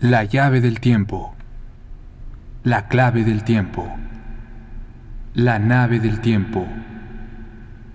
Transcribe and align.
La 0.00 0.24
llave 0.24 0.60
del 0.60 0.78
tiempo. 0.78 1.34
La 2.64 2.86
clave 2.86 3.24
del 3.24 3.44
tiempo. 3.44 3.88
La 5.32 5.58
nave 5.58 6.00
del 6.00 6.20
tiempo. 6.20 6.66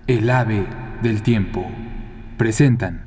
El 0.08 0.28
ave 0.28 0.66
del 1.00 1.22
tiempo. 1.22 1.64
Presentan. 2.36 3.04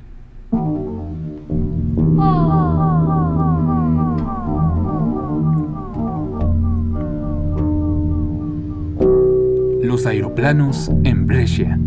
Los 9.82 10.06
aeroplanos 10.06 10.90
en 11.04 11.26
Brescia. 11.26 11.78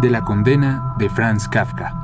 De 0.00 0.10
la 0.10 0.22
condena 0.22 0.94
de 0.98 1.08
Franz 1.08 1.48
Kafka. 1.48 1.94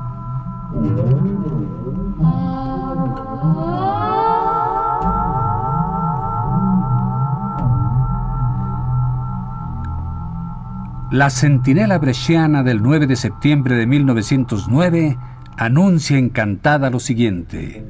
La 11.11 11.29
centinela 11.29 11.99
bresciana 11.99 12.63
del 12.63 12.81
9 12.81 13.05
de 13.05 13.15
septiembre 13.15 13.75
de 13.75 13.85
1909 13.85 15.17
anuncia 15.57 16.17
encantada 16.17 16.89
lo 16.89 16.99
siguiente. 16.99 17.85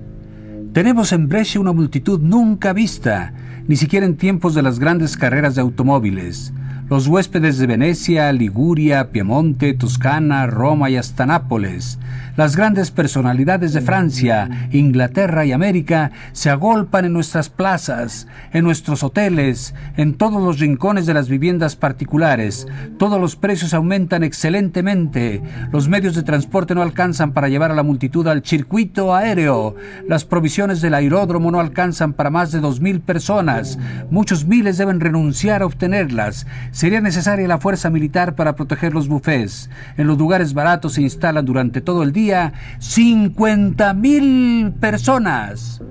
Tenemos 0.73 1.13
en 1.13 1.30
Brescia 1.30 1.61
una 1.61 1.72
multitud 1.72 2.20
nunca 2.20 2.73
vista, 2.73 3.33
ni 3.67 3.77
siquiera 3.77 4.05
en 4.05 4.17
tiempos 4.17 4.55
de 4.55 4.61
las 4.63 4.80
grandes 4.80 5.16
carreras 5.16 5.55
de 5.55 5.61
automóviles 5.61 6.53
los 6.93 7.07
huéspedes 7.07 7.57
de 7.57 7.65
Venecia, 7.65 8.31
Liguria, 8.31 9.09
Piemonte, 9.09 9.73
Toscana, 9.73 10.45
Roma 10.45 10.91
y 10.91 10.97
hasta 10.97 11.25
Nápoles, 11.25 11.97
las 12.36 12.55
grandes 12.55 12.89
personalidades 12.89 13.73
de 13.73 13.81
Francia, 13.81 14.67
Inglaterra 14.72 15.45
y 15.45 15.52
América 15.52 16.09
se 16.31 16.49
agolpan 16.49 17.05
en 17.05 17.14
nuestras 17.14 17.49
plazas, 17.49 18.27
en 18.53 18.64
nuestros 18.64 19.03
hoteles, 19.03 19.75
en 19.97 20.16
todos 20.16 20.41
los 20.41 20.59
rincones 20.59 21.05
de 21.05 21.14
las 21.14 21.30
viviendas 21.30 21.75
particulares. 21.75 22.67
Todos 22.97 23.21
los 23.21 23.36
precios 23.36 23.75
aumentan 23.75 24.23
excelentemente. 24.23 25.44
Los 25.71 25.88
medios 25.88 26.16
de 26.16 26.23
transporte 26.23 26.73
no 26.73 26.81
alcanzan 26.81 27.33
para 27.33 27.49
llevar 27.49 27.69
a 27.69 27.75
la 27.75 27.83
multitud 27.83 28.27
al 28.27 28.44
circuito 28.44 29.14
aéreo. 29.14 29.75
Las 30.08 30.25
provisiones 30.25 30.81
del 30.81 30.95
aeródromo 30.95 31.52
no 31.52 31.59
alcanzan 31.59 32.14
para 32.14 32.31
más 32.31 32.52
de 32.52 32.61
dos 32.61 32.81
mil 32.81 32.99
personas. 32.99 33.77
Muchos 34.09 34.45
miles 34.45 34.80
deben 34.80 34.99
renunciar 34.99 35.61
a 35.61 35.67
obtenerlas. 35.67 36.47
Sería 36.84 37.00
necesaria 37.00 37.48
la 37.48 37.59
fuerza 37.59 37.89
militar 37.89 38.36
para 38.36 38.58
proteger 38.58 38.94
los 38.94 39.08
bufés. 39.08 39.70
En 39.95 40.06
los 40.06 40.17
lugares 40.17 40.53
baratos 40.53 40.95
se 40.95 41.02
instalan 41.02 41.45
durante 41.45 41.80
todo 41.80 42.03
el 42.03 42.12
día 42.12 42.52
50 42.80 43.94
mil 43.94 44.73
personas. 44.81 45.81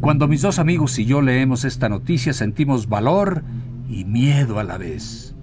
Cuando 0.00 0.26
mis 0.26 0.42
dos 0.42 0.58
amigos 0.58 0.98
y 0.98 1.04
yo 1.04 1.22
leemos 1.22 1.64
esta 1.64 1.88
noticia 1.88 2.32
sentimos 2.32 2.88
valor 2.88 3.44
y 3.88 4.04
miedo 4.04 4.58
a 4.58 4.64
la 4.64 4.76
vez. 4.76 5.36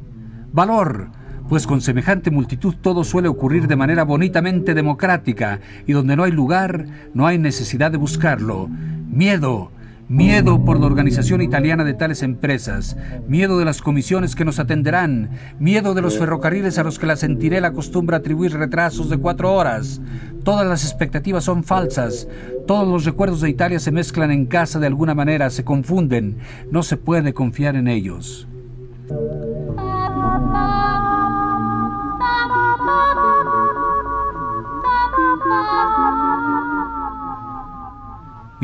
Valor, 0.51 1.09
pues 1.49 1.67
con 1.67 1.81
semejante 1.81 2.31
multitud 2.31 2.75
todo 2.81 3.03
suele 3.03 3.27
ocurrir 3.27 3.67
de 3.67 3.75
manera 3.75 4.03
bonitamente 4.03 4.73
democrática 4.73 5.59
y 5.85 5.93
donde 5.93 6.15
no 6.15 6.23
hay 6.23 6.31
lugar, 6.31 6.85
no 7.13 7.27
hay 7.27 7.37
necesidad 7.37 7.91
de 7.91 7.97
buscarlo. 7.97 8.67
Miedo, 8.67 9.71
Miedo 10.07 10.63
por 10.63 10.79
la 10.79 10.85
organización 10.85 11.41
italiana 11.41 11.83
de 11.83 11.95
tales 11.95 12.21
empresas, 12.21 12.95
miedo 13.27 13.57
de 13.57 13.65
las 13.65 13.81
comisiones 13.81 14.35
que 14.35 14.45
nos 14.45 14.59
atenderán, 14.59 15.31
miedo 15.57 15.95
de 15.95 16.03
los 16.03 16.19
ferrocarriles 16.19 16.77
a 16.77 16.83
los 16.83 16.99
que 16.99 17.07
la 17.07 17.15
Centinela 17.15 17.69
acostumbra 17.69 18.17
atribuir 18.17 18.53
retrasos 18.53 19.09
de 19.09 19.17
cuatro 19.17 19.51
horas. 19.51 20.01
Todas 20.43 20.67
las 20.67 20.83
expectativas 20.83 21.43
son 21.43 21.63
falsas, 21.63 22.27
todos 22.67 22.87
los 22.87 23.03
recuerdos 23.03 23.41
de 23.41 23.49
Italia 23.49 23.79
se 23.79 23.91
mezclan 23.91 24.29
en 24.29 24.45
casa 24.45 24.77
de 24.77 24.85
alguna 24.85 25.15
manera, 25.15 25.49
se 25.49 25.63
confunden, 25.63 26.37
no 26.69 26.83
se 26.83 26.97
puede 26.97 27.33
confiar 27.33 27.75
en 27.75 27.87
ellos. 27.87 28.47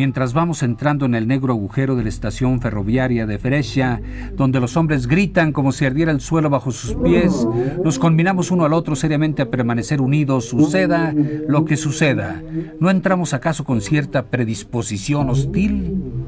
Mientras 0.01 0.33
vamos 0.33 0.63
entrando 0.63 1.05
en 1.05 1.13
el 1.13 1.27
negro 1.27 1.53
agujero 1.53 1.95
de 1.95 2.01
la 2.01 2.09
estación 2.09 2.59
ferroviaria 2.59 3.27
de 3.27 3.37
Brescia, 3.37 4.01
donde 4.33 4.59
los 4.59 4.75
hombres 4.75 5.05
gritan 5.05 5.51
como 5.51 5.71
si 5.71 5.85
ardiera 5.85 6.11
el 6.11 6.21
suelo 6.21 6.49
bajo 6.49 6.71
sus 6.71 6.95
pies, 6.95 7.47
nos 7.83 7.99
combinamos 7.99 8.49
uno 8.49 8.65
al 8.65 8.73
otro 8.73 8.95
seriamente 8.95 9.43
a 9.43 9.51
permanecer 9.51 10.01
unidos, 10.01 10.49
suceda 10.49 11.13
lo 11.47 11.65
que 11.65 11.77
suceda. 11.77 12.41
¿No 12.79 12.89
entramos 12.89 13.35
acaso 13.35 13.63
con 13.63 13.79
cierta 13.79 14.25
predisposición 14.25 15.29
hostil? 15.29 16.20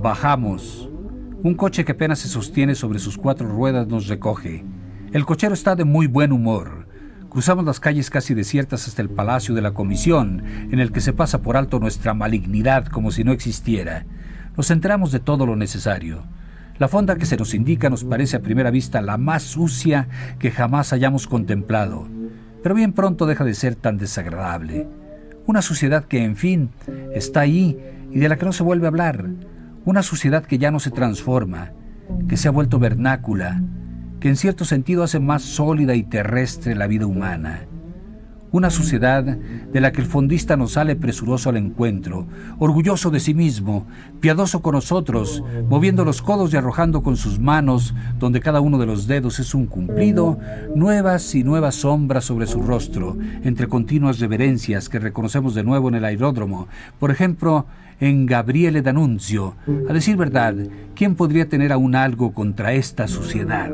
Bajamos. 0.00 0.88
Un 1.42 1.54
coche 1.54 1.84
que 1.84 1.90
apenas 1.90 2.20
se 2.20 2.28
sostiene 2.28 2.76
sobre 2.76 3.00
sus 3.00 3.18
cuatro 3.18 3.48
ruedas 3.48 3.88
nos 3.88 4.06
recoge. 4.06 4.64
El 5.12 5.26
cochero 5.26 5.54
está 5.54 5.74
de 5.74 5.82
muy 5.82 6.06
buen 6.06 6.30
humor. 6.30 6.86
Cruzamos 7.28 7.64
las 7.64 7.80
calles 7.80 8.08
casi 8.08 8.32
desiertas 8.32 8.86
hasta 8.86 9.02
el 9.02 9.10
Palacio 9.10 9.56
de 9.56 9.60
la 9.60 9.72
Comisión, 9.72 10.44
en 10.70 10.78
el 10.78 10.92
que 10.92 11.00
se 11.00 11.12
pasa 11.12 11.42
por 11.42 11.56
alto 11.56 11.80
nuestra 11.80 12.14
malignidad 12.14 12.86
como 12.86 13.10
si 13.10 13.24
no 13.24 13.32
existiera. 13.32 14.06
Nos 14.56 14.70
enteramos 14.70 15.10
de 15.10 15.18
todo 15.18 15.46
lo 15.46 15.56
necesario. 15.56 16.22
La 16.78 16.86
fonda 16.86 17.16
que 17.16 17.26
se 17.26 17.36
nos 17.36 17.52
indica 17.52 17.90
nos 17.90 18.04
parece 18.04 18.36
a 18.36 18.42
primera 18.42 18.70
vista 18.70 19.02
la 19.02 19.18
más 19.18 19.42
sucia 19.42 20.06
que 20.38 20.52
jamás 20.52 20.92
hayamos 20.92 21.26
contemplado, 21.26 22.06
pero 22.62 22.76
bien 22.76 22.92
pronto 22.92 23.26
deja 23.26 23.44
de 23.44 23.54
ser 23.54 23.74
tan 23.74 23.98
desagradable. 23.98 24.86
Una 25.46 25.60
suciedad 25.60 26.04
que, 26.04 26.22
en 26.22 26.36
fin, 26.36 26.70
está 27.12 27.40
ahí 27.40 27.76
y 28.12 28.20
de 28.20 28.28
la 28.28 28.36
que 28.36 28.46
no 28.46 28.52
se 28.52 28.62
vuelve 28.62 28.86
a 28.86 28.90
hablar 28.90 29.28
una 29.84 30.02
sociedad 30.02 30.44
que 30.44 30.58
ya 30.58 30.70
no 30.70 30.80
se 30.80 30.90
transforma, 30.90 31.72
que 32.28 32.36
se 32.36 32.48
ha 32.48 32.52
vuelto 32.52 32.78
vernácula, 32.78 33.62
que 34.20 34.28
en 34.28 34.36
cierto 34.36 34.64
sentido 34.64 35.02
hace 35.02 35.20
más 35.20 35.42
sólida 35.42 35.94
y 35.94 36.02
terrestre 36.02 36.74
la 36.74 36.86
vida 36.86 37.06
humana. 37.06 37.66
Una 38.50 38.70
sociedad 38.70 39.22
de 39.22 39.80
la 39.80 39.92
que 39.92 40.00
el 40.00 40.06
fondista 40.06 40.56
nos 40.56 40.72
sale 40.72 40.96
presuroso 40.96 41.50
al 41.50 41.58
encuentro, 41.58 42.26
orgulloso 42.58 43.10
de 43.10 43.20
sí 43.20 43.34
mismo, 43.34 43.86
piadoso 44.20 44.62
con 44.62 44.74
nosotros, 44.74 45.44
moviendo 45.68 46.02
los 46.02 46.22
codos 46.22 46.54
y 46.54 46.56
arrojando 46.56 47.02
con 47.02 47.18
sus 47.18 47.38
manos, 47.38 47.94
donde 48.18 48.40
cada 48.40 48.62
uno 48.62 48.78
de 48.78 48.86
los 48.86 49.06
dedos 49.06 49.38
es 49.38 49.54
un 49.54 49.66
cumplido, 49.66 50.38
nuevas 50.74 51.34
y 51.34 51.44
nuevas 51.44 51.74
sombras 51.74 52.24
sobre 52.24 52.46
su 52.46 52.62
rostro, 52.62 53.18
entre 53.42 53.68
continuas 53.68 54.18
reverencias 54.18 54.88
que 54.88 54.98
reconocemos 54.98 55.54
de 55.54 55.64
nuevo 55.64 55.90
en 55.90 55.96
el 55.96 56.06
aeródromo. 56.06 56.68
Por 56.98 57.10
ejemplo, 57.10 57.66
en 58.00 58.26
Gabriele 58.26 58.82
D'Annunzio. 58.82 59.56
A 59.88 59.92
decir 59.92 60.16
verdad, 60.16 60.54
¿quién 60.94 61.14
podría 61.14 61.48
tener 61.48 61.72
aún 61.72 61.94
algo 61.94 62.32
contra 62.32 62.72
esta 62.72 63.08
suciedad? 63.08 63.72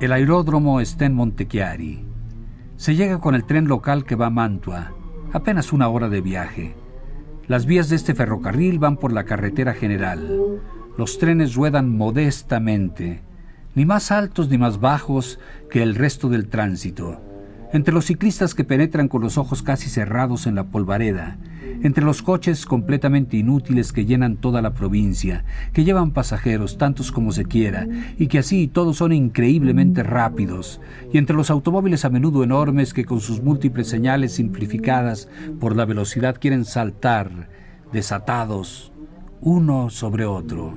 El 0.00 0.12
aeródromo 0.12 0.80
está 0.80 1.06
en 1.06 1.14
Montechiari. 1.14 2.04
Se 2.76 2.94
llega 2.94 3.20
con 3.20 3.34
el 3.34 3.44
tren 3.44 3.68
local 3.68 4.04
que 4.04 4.16
va 4.16 4.26
a 4.26 4.30
Mantua, 4.30 4.92
apenas 5.32 5.72
una 5.72 5.88
hora 5.88 6.08
de 6.08 6.20
viaje. 6.20 6.74
Las 7.46 7.64
vías 7.64 7.88
de 7.88 7.96
este 7.96 8.14
ferrocarril 8.14 8.78
van 8.78 8.96
por 8.96 9.12
la 9.12 9.24
carretera 9.24 9.72
general. 9.72 10.60
Los 10.96 11.18
trenes 11.18 11.56
ruedan 11.56 11.90
modestamente, 11.90 13.20
ni 13.74 13.84
más 13.84 14.12
altos 14.12 14.48
ni 14.48 14.58
más 14.58 14.78
bajos 14.78 15.40
que 15.68 15.82
el 15.82 15.96
resto 15.96 16.28
del 16.28 16.46
tránsito. 16.46 17.20
Entre 17.72 17.92
los 17.92 18.04
ciclistas 18.04 18.54
que 18.54 18.62
penetran 18.62 19.08
con 19.08 19.20
los 19.20 19.36
ojos 19.36 19.62
casi 19.62 19.88
cerrados 19.88 20.46
en 20.46 20.54
la 20.54 20.68
polvareda, 20.68 21.38
entre 21.82 22.04
los 22.04 22.22
coches 22.22 22.64
completamente 22.64 23.36
inútiles 23.36 23.92
que 23.92 24.06
llenan 24.06 24.36
toda 24.36 24.62
la 24.62 24.74
provincia, 24.74 25.44
que 25.72 25.82
llevan 25.82 26.12
pasajeros 26.12 26.78
tantos 26.78 27.10
como 27.10 27.32
se 27.32 27.44
quiera, 27.44 27.88
y 28.16 28.28
que 28.28 28.38
así 28.38 28.68
todos 28.68 28.98
son 28.98 29.12
increíblemente 29.12 30.04
rápidos, 30.04 30.80
y 31.12 31.18
entre 31.18 31.34
los 31.34 31.50
automóviles 31.50 32.04
a 32.04 32.10
menudo 32.10 32.44
enormes 32.44 32.94
que 32.94 33.04
con 33.04 33.20
sus 33.20 33.42
múltiples 33.42 33.88
señales 33.88 34.34
simplificadas 34.34 35.28
por 35.58 35.74
la 35.74 35.86
velocidad 35.86 36.36
quieren 36.38 36.64
saltar, 36.64 37.48
desatados, 37.92 38.93
uno 39.44 39.90
sobre 39.90 40.24
otro. 40.24 40.72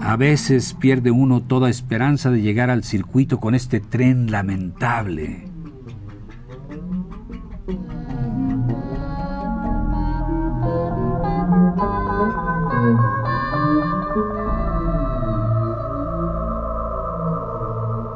A 0.00 0.16
veces 0.16 0.74
pierde 0.74 1.10
uno 1.10 1.40
toda 1.42 1.68
esperanza 1.68 2.30
de 2.30 2.40
llegar 2.40 2.70
al 2.70 2.84
circuito 2.84 3.40
con 3.40 3.56
este 3.56 3.80
tren 3.80 4.30
lamentable. 4.30 5.51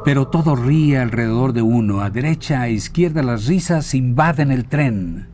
Pero 0.06 0.28
todo 0.28 0.54
ríe 0.54 0.98
alrededor 0.98 1.52
de 1.52 1.62
uno. 1.62 2.00
A 2.00 2.10
derecha, 2.10 2.60
a 2.60 2.68
izquierda, 2.68 3.24
las 3.24 3.46
risas 3.46 3.92
invaden 3.92 4.52
el 4.52 4.66
tren. 4.66 5.26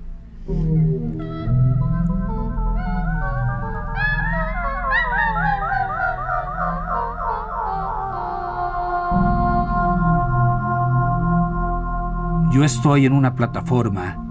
Yo 12.50 12.64
estoy 12.64 13.04
en 13.04 13.12
una 13.12 13.34
plataforma, 13.34 14.21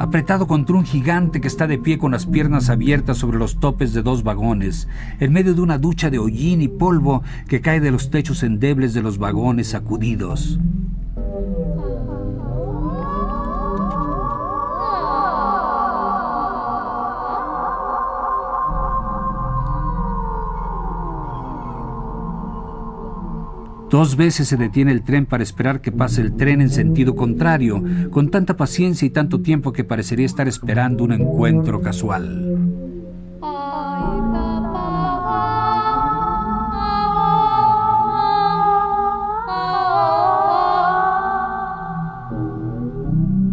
apretado 0.00 0.46
contra 0.46 0.76
un 0.76 0.86
gigante 0.86 1.42
que 1.42 1.46
está 1.46 1.66
de 1.66 1.76
pie 1.76 1.98
con 1.98 2.12
las 2.12 2.24
piernas 2.24 2.70
abiertas 2.70 3.18
sobre 3.18 3.38
los 3.38 3.60
topes 3.60 3.92
de 3.92 4.00
dos 4.00 4.22
vagones, 4.22 4.88
en 5.18 5.30
medio 5.30 5.52
de 5.52 5.60
una 5.60 5.76
ducha 5.76 6.08
de 6.08 6.18
hollín 6.18 6.62
y 6.62 6.68
polvo 6.68 7.22
que 7.48 7.60
cae 7.60 7.80
de 7.80 7.90
los 7.90 8.08
techos 8.08 8.42
endebles 8.42 8.94
de 8.94 9.02
los 9.02 9.18
vagones 9.18 9.68
sacudidos. 9.68 10.58
Dos 23.90 24.14
veces 24.14 24.46
se 24.46 24.56
detiene 24.56 24.92
el 24.92 25.02
tren 25.02 25.26
para 25.26 25.42
esperar 25.42 25.80
que 25.80 25.90
pase 25.90 26.20
el 26.20 26.36
tren 26.36 26.60
en 26.60 26.70
sentido 26.70 27.16
contrario, 27.16 27.82
con 28.10 28.30
tanta 28.30 28.56
paciencia 28.56 29.04
y 29.04 29.10
tanto 29.10 29.40
tiempo 29.40 29.72
que 29.72 29.82
parecería 29.82 30.26
estar 30.26 30.46
esperando 30.46 31.02
un 31.02 31.12
encuentro 31.12 31.80
casual. 31.80 32.59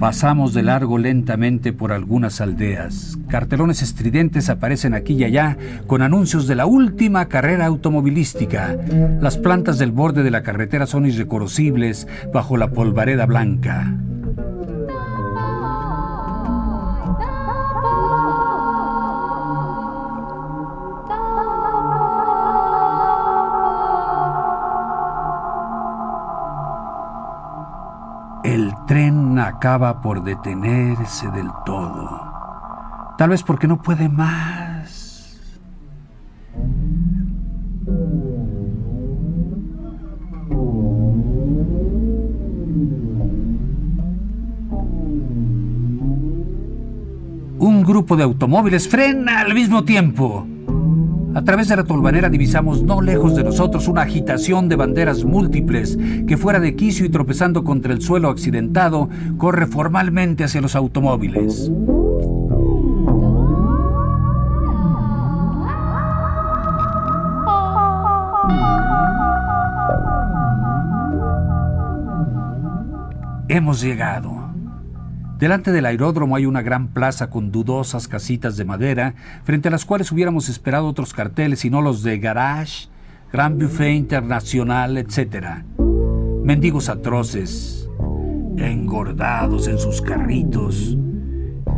Pasamos 0.08 0.54
de 0.54 0.64
largo 0.64 0.98
lentamente 0.98 1.74
por 1.74 1.92
algunas 1.92 2.40
aldeas. 2.40 3.18
Cartelones 3.28 3.82
estridentes 3.82 4.50
aparecen 4.50 4.94
aquí 4.94 5.16
y 5.16 5.26
allá 5.26 5.58
con 5.86 6.02
anuncios 6.02 6.48
de 6.48 6.56
la 6.56 6.66
última 6.66 7.26
carrera 7.26 7.66
automovilística. 7.66 8.78
Las 9.20 9.38
plantas 9.38 9.78
del 9.80 9.92
borde 9.92 10.24
de 10.24 10.32
la 10.32 10.44
carretera 10.44 10.88
son 10.88 11.08
irreconocibles 11.08 12.08
bajo 12.34 12.56
la 12.56 12.70
polvareda 12.70 13.26
blanca. 13.26 13.98
Acaba 29.58 30.02
por 30.02 30.24
detenerse 30.24 31.32
del 31.32 31.50
todo. 31.66 32.22
Tal 33.18 33.32
vez 33.32 33.42
porque 33.42 33.68
no 33.68 33.82
puede 33.82 34.08
más. 34.08 35.42
Un 47.60 47.82
grupo 47.84 48.16
de 48.16 48.24
automóviles 48.24 48.88
frena 48.88 49.40
al 49.40 49.56
mismo 49.56 49.84
tiempo. 49.84 50.46
A 51.36 51.44
través 51.44 51.68
de 51.68 51.76
la 51.76 51.84
tolvanera 51.84 52.30
divisamos 52.30 52.84
no 52.84 53.02
lejos 53.02 53.36
de 53.36 53.44
nosotros 53.44 53.88
una 53.88 54.02
agitación 54.02 54.70
de 54.70 54.76
banderas 54.76 55.24
múltiples 55.24 55.98
que 56.28 56.38
fuera 56.38 56.60
de 56.60 56.76
quicio 56.76 57.06
y 57.06 57.10
tropezando 57.10 57.64
contra 57.64 57.94
el 57.94 58.02
suelo 58.02 58.30
accidentado 58.30 59.10
corre 59.38 59.68
formalmente 59.68 60.44
hacia 60.44 60.62
los 60.62 60.76
automóviles. 60.76 61.72
Hemos 73.50 73.82
llegado. 73.82 74.47
Delante 75.40 75.72
del 75.72 75.86
aeródromo 75.86 76.36
hay 76.36 76.48
una 76.48 76.64
gran 76.64 76.88
plaza 76.88 77.30
con 77.30 77.52
dudosas 77.52 78.08
casitas 78.08 78.58
de 78.58 78.66
madera, 78.66 79.14
frente 79.44 79.68
a 79.68 79.72
las 79.72 79.86
cuales 79.86 80.12
hubiéramos 80.12 80.50
esperado 80.50 80.88
otros 80.88 81.14
carteles 81.14 81.64
y 81.64 81.70
no 81.70 81.84
los 81.84 82.02
de 82.02 82.18
Garage, 82.18 82.88
Gran 83.32 83.60
Buffet 83.60 83.94
Internacional, 83.94 84.98
etc. 84.98 85.64
Mendigos 86.44 86.90
atroces, 86.90 87.88
engordados 88.58 89.68
en 89.68 89.78
sus 89.78 90.02
carritos, 90.02 90.98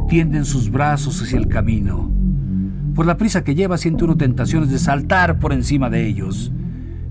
tienden 0.07 0.45
sus 0.45 0.71
brazos 0.71 1.21
hacia 1.21 1.37
el 1.37 1.49
camino. 1.49 2.09
Por 2.95 3.05
la 3.05 3.17
prisa 3.17 3.43
que 3.43 3.55
lleva 3.55 3.77
siente 3.77 4.05
uno 4.05 4.15
tentaciones 4.15 4.69
de 4.69 4.79
saltar 4.79 5.37
por 5.37 5.51
encima 5.51 5.89
de 5.89 6.07
ellos. 6.07 6.53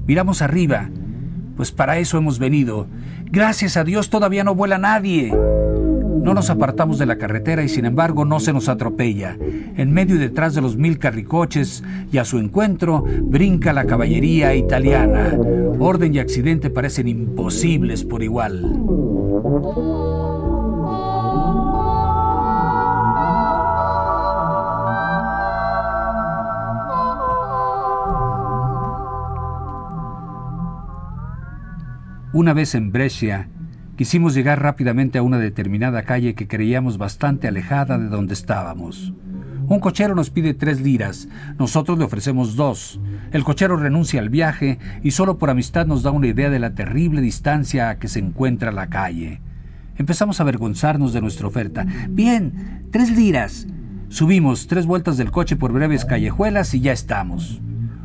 Miramos 0.06 0.41
arriba, 0.41 0.89
pues 1.56 1.73
para 1.73 1.99
eso 1.99 2.17
hemos 2.17 2.39
venido. 2.39 2.87
Gracias 3.27 3.77
a 3.77 3.85
Dios 3.85 4.09
todavía 4.09 4.45
no 4.45 4.55
vuela 4.55 4.79
nadie. 4.79 5.31
No 6.23 6.35
nos 6.35 6.50
apartamos 6.50 6.99
de 6.99 7.06
la 7.06 7.17
carretera 7.17 7.62
y 7.62 7.69
sin 7.69 7.85
embargo 7.85 8.25
no 8.25 8.41
se 8.41 8.53
nos 8.53 8.69
atropella. 8.69 9.37
En 9.76 9.93
medio 9.93 10.17
y 10.17 10.19
detrás 10.19 10.55
de 10.55 10.61
los 10.61 10.76
mil 10.76 10.99
carricoches 10.99 11.82
y 12.12 12.19
a 12.19 12.25
su 12.25 12.38
encuentro 12.38 13.05
brinca 13.23 13.73
la 13.73 13.85
caballería 13.85 14.55
italiana. 14.55 15.38
Orden 15.79 16.15
y 16.15 16.19
accidente 16.19 16.70
parecen 16.70 17.09
imposibles 17.09 18.05
por 18.05 18.23
igual. 18.23 18.62
Una 32.33 32.52
vez 32.52 32.75
en 32.75 32.93
Brescia, 32.93 33.49
Quisimos 33.99 34.33
llegar 34.33 34.62
rápidamente 34.62 35.19
a 35.19 35.23
una 35.23 35.40
determinada 35.40 36.05
calle 36.05 36.37
que 36.37 36.47
creíamos 36.47 36.99
bastante 36.99 37.49
alejada 37.49 37.99
de 37.99 38.07
donde 38.07 38.33
estábamos. 38.33 39.12
Un 39.67 39.81
cochero 39.81 40.14
nos 40.14 40.31
pide 40.31 40.55
tres 40.55 40.81
liras, 40.81 41.28
nosotros 41.59 41.99
le 41.99 42.05
ofrecemos 42.05 42.55
dos. 42.55 43.00
El 43.33 43.43
cochero 43.43 43.76
renuncia 43.76 44.21
al 44.21 44.28
viaje 44.28 44.78
y 45.02 45.11
solo 45.11 45.37
por 45.37 45.50
amistad 45.50 45.88
nos 45.88 46.05
da 46.05 46.12
una 46.12 46.28
idea 46.28 46.49
de 46.49 46.61
la 46.61 46.76
terrible 46.76 47.21
distancia 47.21 47.90
a 47.90 47.99
que 47.99 48.07
se 48.07 48.21
encuentra 48.21 48.71
la 48.71 48.88
calle. 48.88 49.40
Empezamos 49.97 50.38
a 50.38 50.45
avergonzarnos 50.45 51.12
de 51.12 51.21
nuestra 51.21 51.49
oferta. 51.49 51.85
Bien, 52.09 52.87
tres 52.93 53.11
liras. 53.11 53.67
Subimos 54.11 54.69
tres 54.69 54.87
vueltas 54.87 55.17
del 55.17 55.33
coche 55.33 55.57
por 55.57 55.73
breves 55.73 56.05
callejuelas 56.05 56.73
y 56.73 56.83
ya 56.83 56.93
estamos. 56.93 57.61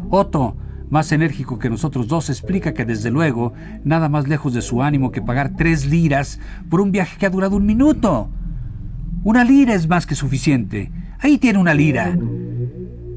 Otto, 0.10 0.58
más 0.90 1.12
enérgico 1.12 1.60
que 1.60 1.70
nosotros 1.70 2.08
dos, 2.08 2.30
explica 2.30 2.74
que 2.74 2.86
desde 2.86 3.12
luego 3.12 3.54
nada 3.84 4.10
más 4.10 4.28
lejos 4.28 4.54
de 4.54 4.62
su 4.62 4.84
ánimo 4.84 5.12
que 5.12 5.22
pagar 5.22 5.56
tres 5.56 5.86
liras 5.86 6.40
por 6.70 6.82
un 6.82 6.92
viaje 6.92 7.18
que 7.18 7.26
ha 7.26 7.30
durado 7.30 7.56
un 7.56 7.66
minuto. 7.66 8.30
Una 9.24 9.44
lira 9.44 9.74
es 9.74 9.88
más 9.88 10.06
que 10.06 10.16
suficiente. 10.16 10.92
Ahí 11.20 11.38
tiene 11.38 11.60
una 11.60 11.74
lira. 11.74 12.18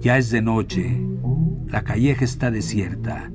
Ya 0.00 0.18
es 0.18 0.30
de 0.30 0.40
noche. 0.40 1.00
La 1.66 1.82
calleja 1.82 2.25
está 2.25 2.50
desierta. 2.50 3.30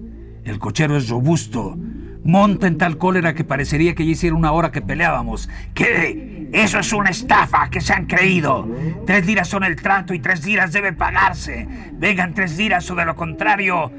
El 0.46 0.58
cochero 0.58 0.96
es 0.96 1.10
robusto. 1.10 1.78
Monta 2.24 2.68
en 2.68 2.78
tal 2.78 2.98
cólera 2.98 3.34
que 3.34 3.44
parecería 3.44 3.96
que 3.96 4.06
ya 4.06 4.12
hiciera 4.12 4.36
una 4.36 4.54
hora 4.54 4.72
que 4.72 4.82
peleábamos. 4.82 5.50
¿Qué? 5.74 6.50
Eso 6.54 6.80
es 6.80 6.94
una 6.94 7.10
estafa 7.10 7.70
que 7.70 7.82
se 7.82 7.94
han 7.94 8.06
creído. 8.06 8.68
Tres 9.06 9.26
liras 9.26 9.48
son 9.48 9.64
el 9.64 9.76
trato 9.76 10.14
y 10.14 10.20
tres 10.20 10.46
liras 10.46 10.72
debe 10.72 10.94
pagarse. 10.94 11.68
Vengan 11.94 12.34
tres 12.34 12.58
liras 12.58 12.90
o 12.92 12.96
de 12.96 13.06
lo 13.06 13.16
contrario 13.16 13.92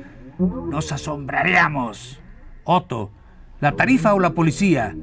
nos 0.71 0.93
asombraríamos. 0.93 2.21
Otto, 2.65 3.11
¿la 3.61 3.73
tarifa 3.73 4.15
o 4.15 4.21
la 4.21 4.35
policía? 4.35 4.97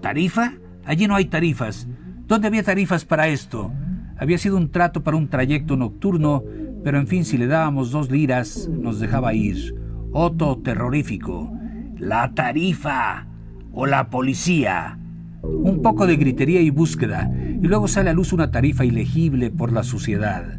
¿Tarifa? 0.00 0.54
Allí 0.84 1.06
no 1.06 1.16
hay 1.16 1.26
tarifas. 1.26 1.88
¿Dónde 2.26 2.48
había 2.48 2.62
tarifas 2.62 3.04
para 3.04 3.28
esto? 3.28 3.72
Había 4.18 4.38
sido 4.38 4.56
un 4.56 4.70
trato 4.70 5.02
para 5.02 5.16
un 5.16 5.28
trayecto 5.28 5.76
nocturno, 5.76 6.42
pero 6.82 6.98
en 6.98 7.06
fin, 7.06 7.24
si 7.24 7.36
le 7.36 7.46
dábamos 7.46 7.90
dos 7.90 8.10
liras, 8.10 8.68
nos 8.68 9.00
dejaba 9.00 9.34
ir. 9.34 9.74
Otto, 10.12 10.58
terrorífico. 10.58 11.52
La 11.98 12.32
tarifa 12.34 13.26
o 13.72 13.86
la 13.86 14.08
policía. 14.08 14.98
Un 15.42 15.82
poco 15.82 16.06
de 16.06 16.16
gritería 16.16 16.60
y 16.60 16.70
búsqueda, 16.70 17.30
y 17.32 17.66
luego 17.66 17.88
sale 17.88 18.10
a 18.10 18.14
luz 18.14 18.32
una 18.32 18.50
tarifa 18.50 18.84
ilegible 18.84 19.50
por 19.50 19.72
la 19.72 19.82
suciedad. 19.82 20.58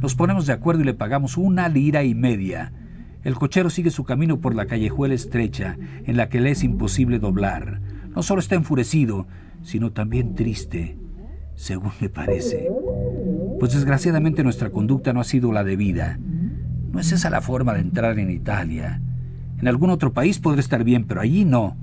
Nos 0.00 0.14
ponemos 0.14 0.46
de 0.46 0.52
acuerdo 0.52 0.82
y 0.82 0.84
le 0.84 0.94
pagamos 0.94 1.36
una 1.36 1.68
lira 1.68 2.04
y 2.04 2.14
media. 2.14 2.72
El 3.24 3.36
cochero 3.36 3.70
sigue 3.70 3.90
su 3.90 4.04
camino 4.04 4.40
por 4.40 4.54
la 4.54 4.66
callejuela 4.66 5.14
estrecha 5.14 5.76
en 6.04 6.16
la 6.16 6.28
que 6.28 6.40
le 6.40 6.50
es 6.50 6.64
imposible 6.64 7.18
doblar. 7.18 7.80
No 8.14 8.22
solo 8.22 8.40
está 8.40 8.56
enfurecido, 8.56 9.26
sino 9.62 9.92
también 9.92 10.34
triste, 10.34 10.98
según 11.54 11.92
me 12.00 12.08
parece. 12.08 12.68
Pues 13.60 13.74
desgraciadamente 13.74 14.42
nuestra 14.42 14.70
conducta 14.70 15.12
no 15.12 15.20
ha 15.20 15.24
sido 15.24 15.52
la 15.52 15.62
debida. 15.62 16.18
No 16.90 16.98
es 16.98 17.12
esa 17.12 17.30
la 17.30 17.40
forma 17.40 17.74
de 17.74 17.80
entrar 17.80 18.18
en 18.18 18.30
Italia. 18.30 19.00
En 19.60 19.68
algún 19.68 19.90
otro 19.90 20.12
país 20.12 20.40
podrá 20.40 20.60
estar 20.60 20.82
bien, 20.82 21.04
pero 21.04 21.20
allí 21.20 21.44
no. 21.44 21.76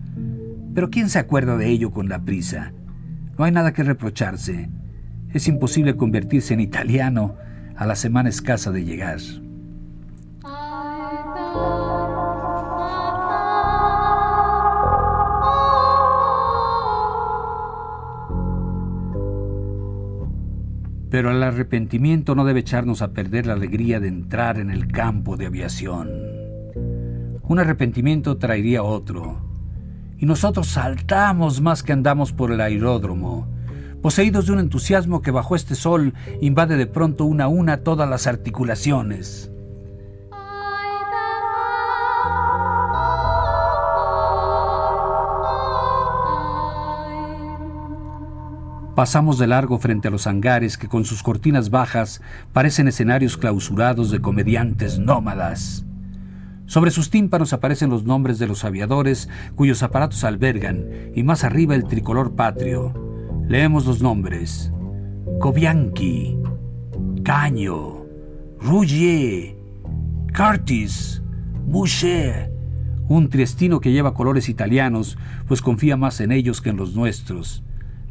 Pero 0.75 0.89
¿quién 0.89 1.10
se 1.10 1.19
acuerda 1.19 1.55
de 1.55 1.69
ello 1.69 1.91
con 1.91 2.10
la 2.10 2.25
prisa? 2.25 2.74
No 3.38 3.46
hay 3.46 3.53
nada 3.53 3.72
que 3.72 3.84
reprocharse. 3.84 4.69
Es 5.34 5.48
imposible 5.48 5.96
convertirse 5.96 6.53
en 6.53 6.60
italiano 6.60 7.38
a 7.77 7.86
la 7.86 7.96
semana 7.96 8.27
escasa 8.27 8.72
de 8.72 8.84
llegar. 8.84 9.19
Pero 21.10 21.32
el 21.32 21.41
arrepentimiento 21.41 22.36
no 22.36 22.46
debe 22.46 22.60
echarnos 22.60 23.01
a 23.01 23.12
perder 23.13 23.48
la 23.48 23.53
alegría 23.53 24.00
de 24.00 24.08
entrar 24.08 24.60
en 24.60 24.70
el 24.70 24.88
campo 24.88 25.38
de 25.38 25.48
aviación. 25.48 26.10
Un 27.44 27.60
arrepentimiento 27.60 28.38
traería 28.38 28.84
otro. 28.84 29.41
Y 30.20 30.25
nosotros 30.25 30.68
saltamos 30.68 31.62
más 31.62 31.82
que 31.82 31.94
andamos 31.94 32.32
por 32.32 32.51
el 32.51 32.62
aeródromo, 32.62 33.48
poseídos 34.01 34.46
de 34.46 34.53
un 34.53 34.60
entusiasmo 34.60 35.22
que 35.22 35.32
bajo 35.32 35.56
este 35.56 35.75
sol 35.75 36.13
invade 36.41 36.77
de 36.77 36.88
pronto 36.88 37.25
una 37.25 37.46
a 37.46 37.48
una 37.48 37.77
todas 37.77 38.08
las 38.08 38.27
articulaciones. 38.27 39.51
Pasamos 49.00 49.38
de 49.38 49.48
largo 49.48 49.79
frente 49.79 50.10
a 50.10 50.12
los 50.12 50.27
hangares 50.27 50.77
que 50.77 50.89
con 50.89 51.06
sus 51.06 51.24
cortinas 51.24 51.70
bajas 51.70 52.22
parecen 52.51 52.89
escenarios 52.89 53.38
clausurados 53.38 54.12
de 54.12 54.20
comediantes 54.20 55.00
nómadas. 55.00 55.86
Sobre 56.65 56.91
sus 56.91 57.10
tímpanos 57.10 57.53
aparecen 57.53 57.89
los 57.89 58.03
nombres 58.03 58.39
de 58.39 58.48
los 58.48 58.65
aviadores 58.65 59.29
cuyos 59.56 59.84
aparatos 59.84 60.25
albergan 60.25 61.13
y 61.15 61.24
más 61.24 61.46
arriba 61.46 61.75
el 61.75 61.86
tricolor 61.86 62.36
patrio. 62.36 62.94
Leemos 63.48 63.86
los 63.86 64.01
nombres. 64.01 64.74
Cobianchi, 65.39 66.38
Caño, 67.24 68.06
Rougier, 68.60 69.56
Curtis, 70.36 71.24
Moucher, 71.65 72.51
un 73.08 73.29
triestino 73.29 73.79
que 73.79 73.94
lleva 73.94 74.13
colores 74.13 74.50
italianos, 74.50 75.18
pues 75.48 75.62
confía 75.62 75.96
más 75.96 76.20
en 76.20 76.34
ellos 76.34 76.60
que 76.60 76.72
en 76.72 76.75
los 76.75 76.96
nuestros. 76.96 77.63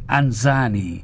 Anzani, 0.08 1.02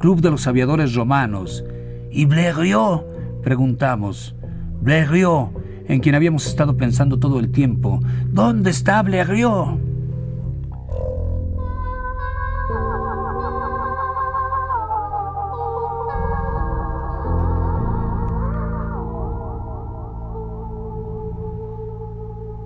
Club 0.00 0.22
de 0.22 0.30
los 0.30 0.46
Aviadores 0.46 0.94
Romanos. 0.94 1.62
¿Y 2.10 2.24
Blériot? 2.24 3.04
Preguntamos. 3.42 4.34
Blériot, 4.80 5.50
en 5.86 6.00
quien 6.00 6.14
habíamos 6.14 6.46
estado 6.46 6.76
pensando 6.76 7.18
todo 7.18 7.38
el 7.38 7.52
tiempo. 7.52 8.00
¿Dónde 8.26 8.70
está 8.70 9.02
Blériot? 9.02 9.78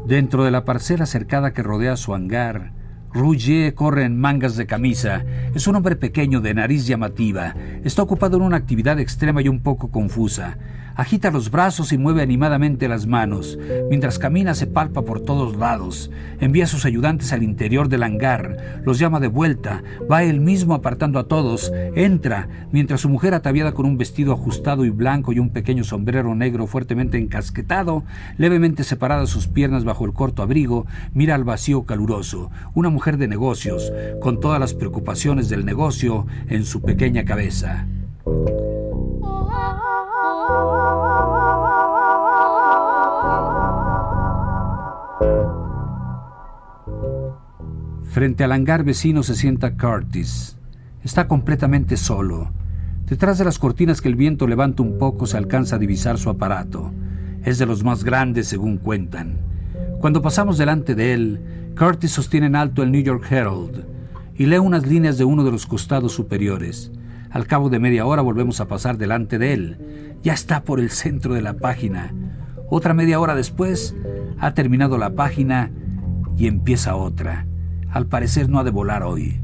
Dentro 0.07 0.45
de 0.45 0.51
la 0.51 0.65
parcela 0.65 1.07
cercada 1.07 1.53
que 1.53 1.63
rodea 1.63 1.97
su 1.97 2.15
hangar, 2.15 2.80
Rougier 3.13 3.75
corre 3.75 4.05
en 4.05 4.21
mangas 4.21 4.57
de 4.57 4.67
camisa. 4.67 5.25
Es 5.53 5.67
un 5.67 5.75
hombre 5.75 5.97
pequeño 5.97 6.41
de 6.41 6.55
nariz 6.55 6.87
llamativa. 6.87 7.55
Está 7.83 8.03
ocupado 8.03 8.37
en 8.37 8.45
una 8.45 8.57
actividad 8.57 9.01
extrema 9.01 9.43
y 9.43 9.49
un 9.49 9.61
poco 9.61 9.91
confusa. 9.91 10.59
Agita 11.01 11.31
los 11.31 11.51
brazos 11.51 11.95
y 11.95 11.99
mueve 11.99 12.21
animadamente 12.21 12.87
las 12.87 13.07
manos. 13.07 13.59
Mientras 13.89 14.19
camina 14.19 14.55
se 14.55 14.67
palpa 14.67 15.01
por 15.01 15.23
todos 15.23 15.57
lados. 15.57 16.11
Envía 16.41 16.65
a 16.65 16.67
sus 16.67 16.85
ayudantes 16.85 17.33
al 17.33 17.43
interior 17.43 17.89
del 17.89 18.03
hangar. 18.03 18.83
Los 18.85 18.99
llama 18.99 19.19
de 19.19 19.29
vuelta. 19.29 19.83
Va 20.13 20.25
él 20.25 20.41
mismo 20.41 20.75
apartando 20.75 21.19
a 21.19 21.27
todos. 21.27 21.73
Entra, 21.95 22.49
mientras 22.71 23.01
su 23.01 23.09
mujer 23.09 23.33
ataviada 23.33 23.73
con 23.73 23.87
un 23.87 23.97
vestido 23.97 24.35
ajustado 24.35 24.85
y 24.85 24.91
blanco 24.91 25.33
y 25.33 25.39
un 25.39 25.49
pequeño 25.49 25.85
sombrero 25.85 26.35
negro 26.35 26.67
fuertemente 26.67 27.17
encasquetado, 27.17 28.05
levemente 28.37 28.85
separadas 28.85 29.31
sus 29.31 29.47
piernas 29.47 29.85
bajo 29.85 30.05
el 30.05 30.13
corto 30.13 30.43
abrigo, 30.43 30.87
mira 31.15 31.35
al 31.35 31.45
vacío 31.45 31.85
caluroso. 31.85 32.51
Una 32.75 32.91
de 33.01 33.29
negocios, 33.29 33.93
con 34.21 34.41
todas 34.41 34.61
las 34.61 34.75
preocupaciones 34.75 35.49
del 35.49 35.65
negocio 35.65 36.27
en 36.49 36.67
su 36.67 36.83
pequeña 36.83 37.25
cabeza. 37.25 37.87
Frente 48.11 48.45
al 48.45 48.53
hangar 48.53 48.85
vecino 48.85 49.23
se 49.23 49.35
sienta 49.35 49.77
Curtis. 49.77 50.59
Está 51.03 51.27
completamente 51.27 51.97
solo. 51.97 52.51
Detrás 53.07 53.39
de 53.39 53.45
las 53.45 53.59
cortinas 53.59 54.03
que 54.03 54.09
el 54.09 54.17
viento 54.17 54.47
levanta 54.47 54.83
un 54.83 54.99
poco 54.99 55.27
se 55.27 55.39
alcanza 55.39 55.77
a 55.77 55.79
divisar 55.79 56.19
su 56.19 56.29
aparato. 56.29 56.93
Es 57.45 57.59
de 57.59 57.67
los 57.67 57.83
más 57.83 58.05
grandes 58.05 58.49
según 58.49 58.77
cuentan. 58.77 59.39
Cuando 60.01 60.23
pasamos 60.23 60.59
delante 60.59 60.95
de 60.95 61.15
él, 61.15 61.41
Curtis 61.77 62.13
sostiene 62.13 62.47
en 62.47 62.57
alto 62.57 62.83
el 62.83 62.93
New 62.93 63.03
York 63.03 63.31
Herald 63.31 63.87
y 64.35 64.47
lee 64.47 64.59
unas 64.59 64.87
líneas 64.87 65.19
de 65.19 65.25
uno 65.25 65.45
de 65.45 65.51
los 65.51 65.67
costados 65.67 66.13
superiores. 66.13 66.93
Al 67.31 67.47
cabo 67.47 67.71
de 67.71 67.79
media 67.79 68.07
hora 68.07 68.23
volvemos 68.23 68.61
a 68.61 68.69
pasar 68.69 68.99
delante 68.99 69.39
de 69.39 69.53
él. 69.53 70.17
Ya 70.23 70.33
está 70.33 70.65
por 70.65 70.81
el 70.81 70.91
centro 70.91 71.35
de 71.35 71.43
la 71.43 71.55
página. 71.55 72.13
Otra 72.69 72.95
media 72.95 73.21
hora 73.21 73.35
después, 73.35 73.95
ha 74.39 74.55
terminado 74.55 74.99
la 74.99 75.11
página 75.11 75.71
y 76.37 76.47
empieza 76.47 76.97
otra. 76.97 77.47
Al 77.91 78.07
parecer 78.07 78.49
no 78.49 78.59
ha 78.59 78.65
de 78.65 78.71
volar 78.71 79.03
hoy. 79.03 79.41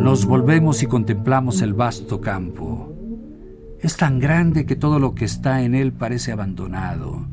Nos 0.00 0.24
volvemos 0.24 0.82
y 0.82 0.86
contemplamos 0.86 1.60
el 1.60 1.74
vasto 1.74 2.22
campo. 2.22 2.96
Es 3.80 3.98
tan 3.98 4.18
grande 4.18 4.64
que 4.64 4.74
todo 4.74 4.98
lo 4.98 5.14
que 5.14 5.26
está 5.26 5.62
en 5.62 5.74
él 5.74 5.92
parece 5.92 6.32
abandonado. 6.32 7.26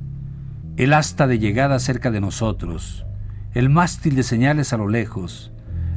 El 0.75 0.91
asta 0.91 1.27
de 1.27 1.39
llegada 1.39 1.79
cerca 1.79 2.11
de 2.11 2.19
nosotros, 2.19 3.05
el 3.53 3.69
mástil 3.69 4.17
de 4.17 4.23
señales 4.23 4.73
a 4.73 4.77
lo 4.77 4.89
lejos, 4.89 5.53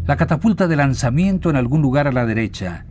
la 0.06 0.16
catapulta 0.16 0.68
de 0.68 0.76
lanzamiento 0.76 1.50
en 1.50 1.56
algún 1.56 1.82
lugar 1.82 2.06
a 2.06 2.12
la 2.12 2.24
derecha, 2.24 2.86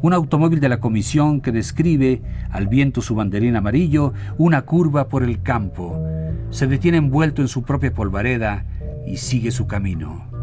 un 0.00 0.14
automóvil 0.14 0.60
de 0.60 0.70
la 0.70 0.80
comisión 0.80 1.42
que 1.42 1.52
describe, 1.52 2.22
al 2.50 2.66
viento 2.66 3.02
su 3.02 3.14
banderín 3.14 3.56
amarillo, 3.56 4.14
una 4.38 4.62
curva 4.62 5.08
por 5.08 5.22
el 5.22 5.42
campo. 5.42 6.02
Se 6.48 6.66
detiene 6.66 6.96
envuelto 6.96 7.42
en 7.42 7.48
su 7.48 7.62
propia 7.62 7.92
polvareda 7.92 8.64
y 9.06 9.18
sigue 9.18 9.50
su 9.50 9.66
camino. 9.66 10.37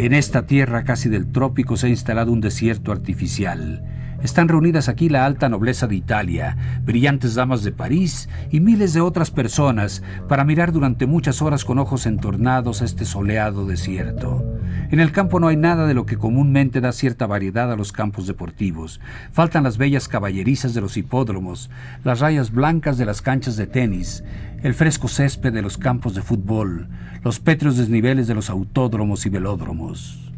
En 0.00 0.14
esta 0.14 0.46
tierra 0.46 0.84
casi 0.84 1.10
del 1.10 1.30
trópico 1.30 1.76
se 1.76 1.88
ha 1.88 1.90
instalado 1.90 2.32
un 2.32 2.40
desierto 2.40 2.90
artificial 2.90 3.82
están 4.22 4.48
reunidas 4.48 4.88
aquí 4.88 5.08
la 5.08 5.24
alta 5.24 5.48
nobleza 5.48 5.86
de 5.86 5.96
Italia, 5.96 6.56
brillantes 6.84 7.34
damas 7.34 7.62
de 7.62 7.72
París 7.72 8.28
y 8.50 8.60
miles 8.60 8.92
de 8.92 9.00
otras 9.00 9.30
personas 9.30 10.02
para 10.28 10.44
mirar 10.44 10.72
durante 10.72 11.06
muchas 11.06 11.40
horas 11.40 11.64
con 11.64 11.78
ojos 11.78 12.04
entornados 12.04 12.82
a 12.82 12.84
este 12.84 13.06
soleado 13.06 13.64
desierto. 13.64 14.59
En 14.90 14.98
el 14.98 15.12
campo 15.12 15.38
no 15.38 15.46
hay 15.46 15.56
nada 15.56 15.86
de 15.86 15.94
lo 15.94 16.04
que 16.04 16.16
comúnmente 16.16 16.80
da 16.80 16.90
cierta 16.90 17.28
variedad 17.28 17.70
a 17.70 17.76
los 17.76 17.92
campos 17.92 18.26
deportivos. 18.26 19.00
Faltan 19.30 19.62
las 19.62 19.78
bellas 19.78 20.08
caballerizas 20.08 20.74
de 20.74 20.80
los 20.80 20.96
hipódromos, 20.96 21.70
las 22.02 22.18
rayas 22.18 22.50
blancas 22.50 22.98
de 22.98 23.04
las 23.06 23.22
canchas 23.22 23.56
de 23.56 23.68
tenis, 23.68 24.24
el 24.64 24.74
fresco 24.74 25.06
césped 25.06 25.52
de 25.52 25.62
los 25.62 25.78
campos 25.78 26.16
de 26.16 26.22
fútbol, 26.22 26.88
los 27.22 27.38
pétreos 27.38 27.76
desniveles 27.76 28.26
de 28.26 28.34
los 28.34 28.50
autódromos 28.50 29.26
y 29.26 29.28
velódromos. 29.28 30.32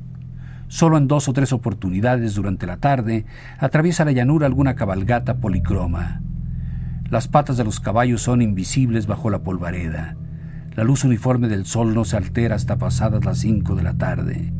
Solo 0.68 0.98
en 0.98 1.08
dos 1.08 1.30
o 1.30 1.32
tres 1.32 1.54
oportunidades 1.54 2.34
durante 2.34 2.66
la 2.66 2.76
tarde 2.76 3.24
atraviesa 3.58 4.04
la 4.04 4.12
llanura 4.12 4.46
alguna 4.46 4.74
cabalgata 4.74 5.38
policroma. 5.38 6.20
Las 7.08 7.26
patas 7.26 7.56
de 7.56 7.64
los 7.64 7.80
caballos 7.80 8.20
son 8.20 8.42
invisibles 8.42 9.06
bajo 9.06 9.30
la 9.30 9.38
polvareda. 9.38 10.16
La 10.74 10.84
luz 10.84 11.04
uniforme 11.04 11.48
del 11.48 11.66
sol 11.66 11.94
no 11.94 12.04
se 12.04 12.16
altera 12.16 12.54
hasta 12.54 12.78
pasadas 12.78 13.24
las 13.24 13.38
cinco 13.38 13.74
de 13.74 13.82
la 13.82 13.94
tarde. 13.94 14.52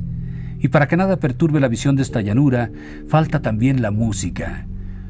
Y 0.59 0.69
para 0.69 0.87
que 0.87 0.97
nada 0.97 1.19
perturbe 1.19 1.59
la 1.59 1.69
visión 1.69 1.97
de 1.97 2.03
esta 2.03 2.21
llanura, 2.21 2.71
falta 3.09 3.41
también 3.41 3.83
la 3.83 3.91
música. 3.91 4.67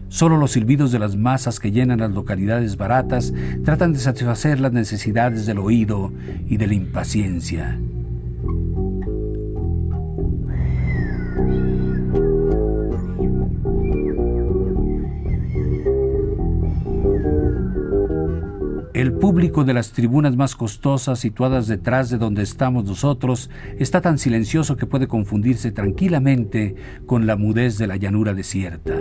Solo 0.09 0.37
los 0.37 0.53
silbidos 0.53 0.93
de 0.93 0.99
las 0.99 1.17
masas 1.17 1.59
que 1.59 1.73
llenan 1.73 2.01
las 2.01 2.13
localidades 2.13 2.77
baratas 2.77 3.33
tratan 3.65 3.93
de 3.93 3.99
satisfacer 3.99 4.61
las 4.61 4.73
necesidades 4.73 5.47
del 5.47 5.59
oído 5.59 6.13
y 6.49 6.57
de 6.57 6.67
la 6.67 6.75
impaciencia. 6.75 7.79
El 18.95 19.15
público 19.15 19.65
de 19.65 19.73
las 19.73 19.93
tribunas 19.93 20.37
más 20.37 20.55
costosas, 20.55 21.19
situadas 21.19 21.67
detrás 21.67 22.11
de 22.11 22.19
donde 22.19 22.43
estamos 22.43 22.85
nosotros, 22.85 23.49
está 23.79 24.03
tan 24.03 24.19
silencioso 24.19 24.77
que 24.77 24.85
puede 24.85 25.09
confundirse 25.09 25.73
tranquilamente 25.73 26.75
con 27.07 27.27
la 27.27 27.37
mudez 27.37 27.79
de 27.79 27.87
la 27.87 27.97
llanura 27.97 28.35
desierta. 28.35 28.93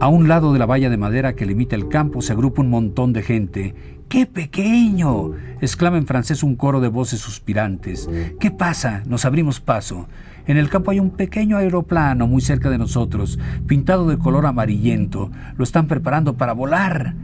A 0.00 0.08
un 0.08 0.28
lado 0.28 0.52
de 0.52 0.58
la 0.58 0.66
valla 0.66 0.90
de 0.90 0.98
madera 0.98 1.34
que 1.34 1.46
limita 1.46 1.76
el 1.76 1.88
campo 1.88 2.20
se 2.20 2.34
agrupa 2.34 2.60
un 2.60 2.68
montón 2.68 3.14
de 3.14 3.22
gente. 3.22 3.74
¡Qué 4.10 4.26
pequeño! 4.26 5.30
exclama 5.62 5.96
en 5.96 6.06
francés 6.06 6.42
un 6.42 6.56
coro 6.56 6.80
de 6.80 6.88
voces 6.88 7.20
suspirantes. 7.20 8.06
¿Qué 8.38 8.50
pasa? 8.50 9.02
Nos 9.06 9.24
abrimos 9.24 9.60
paso. 9.60 10.08
En 10.46 10.58
el 10.58 10.68
campo 10.68 10.90
hay 10.90 11.00
un 11.00 11.10
pequeño 11.10 11.56
aeroplano 11.56 12.26
muy 12.26 12.42
cerca 12.42 12.68
de 12.68 12.76
nosotros, 12.76 13.38
pintado 13.66 14.06
de 14.08 14.18
color 14.18 14.44
amarillento. 14.44 15.30
Lo 15.56 15.64
están 15.64 15.86
preparando 15.86 16.36
para 16.36 16.52
volar. 16.52 17.14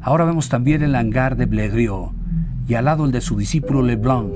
Ahora 0.00 0.24
vemos 0.24 0.48
también 0.48 0.82
el 0.82 0.96
hangar 0.96 1.36
de 1.36 1.46
Blériot 1.46 2.10
y 2.66 2.74
al 2.74 2.86
lado 2.86 3.04
el 3.04 3.12
de 3.12 3.20
su 3.20 3.36
discípulo 3.36 3.80
Leblanc. 3.82 4.32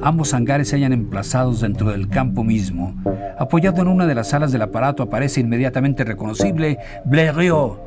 Ambos 0.00 0.32
hangares 0.32 0.68
se 0.68 0.76
hallan 0.76 0.92
emplazados 0.92 1.60
dentro 1.60 1.90
del 1.90 2.08
campo 2.08 2.44
mismo. 2.44 2.94
Apoyado 3.38 3.82
en 3.82 3.88
una 3.88 4.06
de 4.06 4.14
las 4.14 4.32
alas 4.32 4.52
del 4.52 4.62
aparato 4.62 5.02
aparece 5.02 5.40
inmediatamente 5.40 6.04
reconocible 6.04 6.78
Blériot 7.04 7.80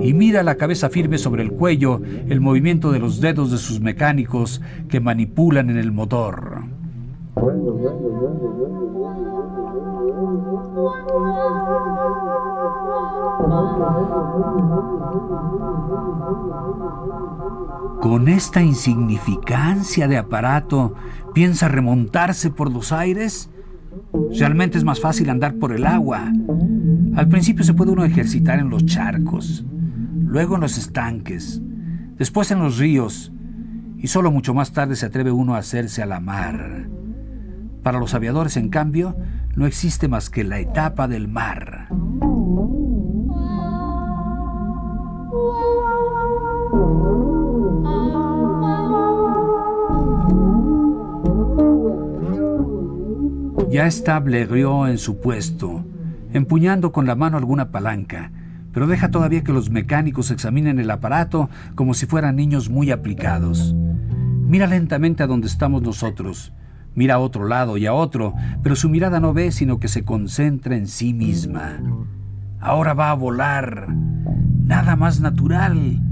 y 0.00 0.14
mira 0.14 0.42
la 0.42 0.54
cabeza 0.54 0.88
firme 0.88 1.18
sobre 1.18 1.42
el 1.42 1.52
cuello 1.52 2.00
el 2.28 2.40
movimiento 2.40 2.90
de 2.90 3.00
los 3.00 3.20
dedos 3.20 3.50
de 3.50 3.58
sus 3.58 3.80
mecánicos 3.80 4.62
que 4.88 5.00
manipulan 5.00 5.68
en 5.68 5.76
el 5.76 5.92
motor. 5.92 6.75
Con 18.00 18.28
esta 18.28 18.62
insignificancia 18.62 20.08
de 20.08 20.16
aparato, 20.16 20.94
¿piensa 21.34 21.68
remontarse 21.68 22.50
por 22.50 22.72
los 22.72 22.90
aires? 22.90 23.50
Realmente 24.38 24.78
es 24.78 24.84
más 24.84 25.00
fácil 25.00 25.28
andar 25.28 25.56
por 25.56 25.72
el 25.72 25.84
agua. 25.84 26.32
Al 27.16 27.28
principio 27.28 27.64
se 27.64 27.74
puede 27.74 27.92
uno 27.92 28.06
ejercitar 28.06 28.58
en 28.58 28.70
los 28.70 28.86
charcos, 28.86 29.62
luego 30.24 30.54
en 30.54 30.62
los 30.62 30.78
estanques, 30.78 31.60
después 32.16 32.50
en 32.50 32.60
los 32.60 32.78
ríos, 32.78 33.30
y 33.98 34.06
solo 34.06 34.30
mucho 34.30 34.54
más 34.54 34.72
tarde 34.72 34.96
se 34.96 35.04
atreve 35.04 35.32
uno 35.32 35.54
a 35.54 35.58
hacerse 35.58 36.02
a 36.02 36.06
la 36.06 36.20
mar. 36.20 36.95
Para 37.86 38.00
los 38.00 38.14
aviadores, 38.14 38.56
en 38.56 38.68
cambio, 38.68 39.14
no 39.54 39.64
existe 39.64 40.08
más 40.08 40.28
que 40.28 40.42
la 40.42 40.58
etapa 40.58 41.06
del 41.06 41.28
mar. 41.28 41.86
Ya 53.70 53.86
está 53.86 54.18
Blériot 54.18 54.88
en 54.88 54.98
su 54.98 55.20
puesto, 55.20 55.84
empuñando 56.32 56.90
con 56.90 57.06
la 57.06 57.14
mano 57.14 57.38
alguna 57.38 57.70
palanca, 57.70 58.32
pero 58.72 58.88
deja 58.88 59.12
todavía 59.12 59.44
que 59.44 59.52
los 59.52 59.70
mecánicos 59.70 60.32
examinen 60.32 60.80
el 60.80 60.90
aparato 60.90 61.50
como 61.76 61.94
si 61.94 62.06
fueran 62.06 62.34
niños 62.34 62.68
muy 62.68 62.90
aplicados. 62.90 63.76
Mira 63.76 64.66
lentamente 64.66 65.22
a 65.22 65.28
donde 65.28 65.46
estamos 65.46 65.82
nosotros, 65.82 66.52
mira 66.96 67.14
a 67.14 67.18
otro 67.20 67.46
lado 67.46 67.76
y 67.76 67.86
a 67.86 67.94
otro, 67.94 68.34
pero 68.64 68.74
su 68.74 68.88
mirada 68.88 69.20
no 69.20 69.32
ve 69.32 69.52
sino 69.52 69.78
que 69.78 69.86
se 69.86 70.04
concentra 70.04 70.76
en 70.76 70.88
sí 70.88 71.14
misma. 71.14 71.78
Ahora 72.58 72.94
va 72.94 73.12
a 73.12 73.14
volar. 73.14 73.86
Nada 73.88 74.96
más 74.96 75.20
natural. 75.20 76.02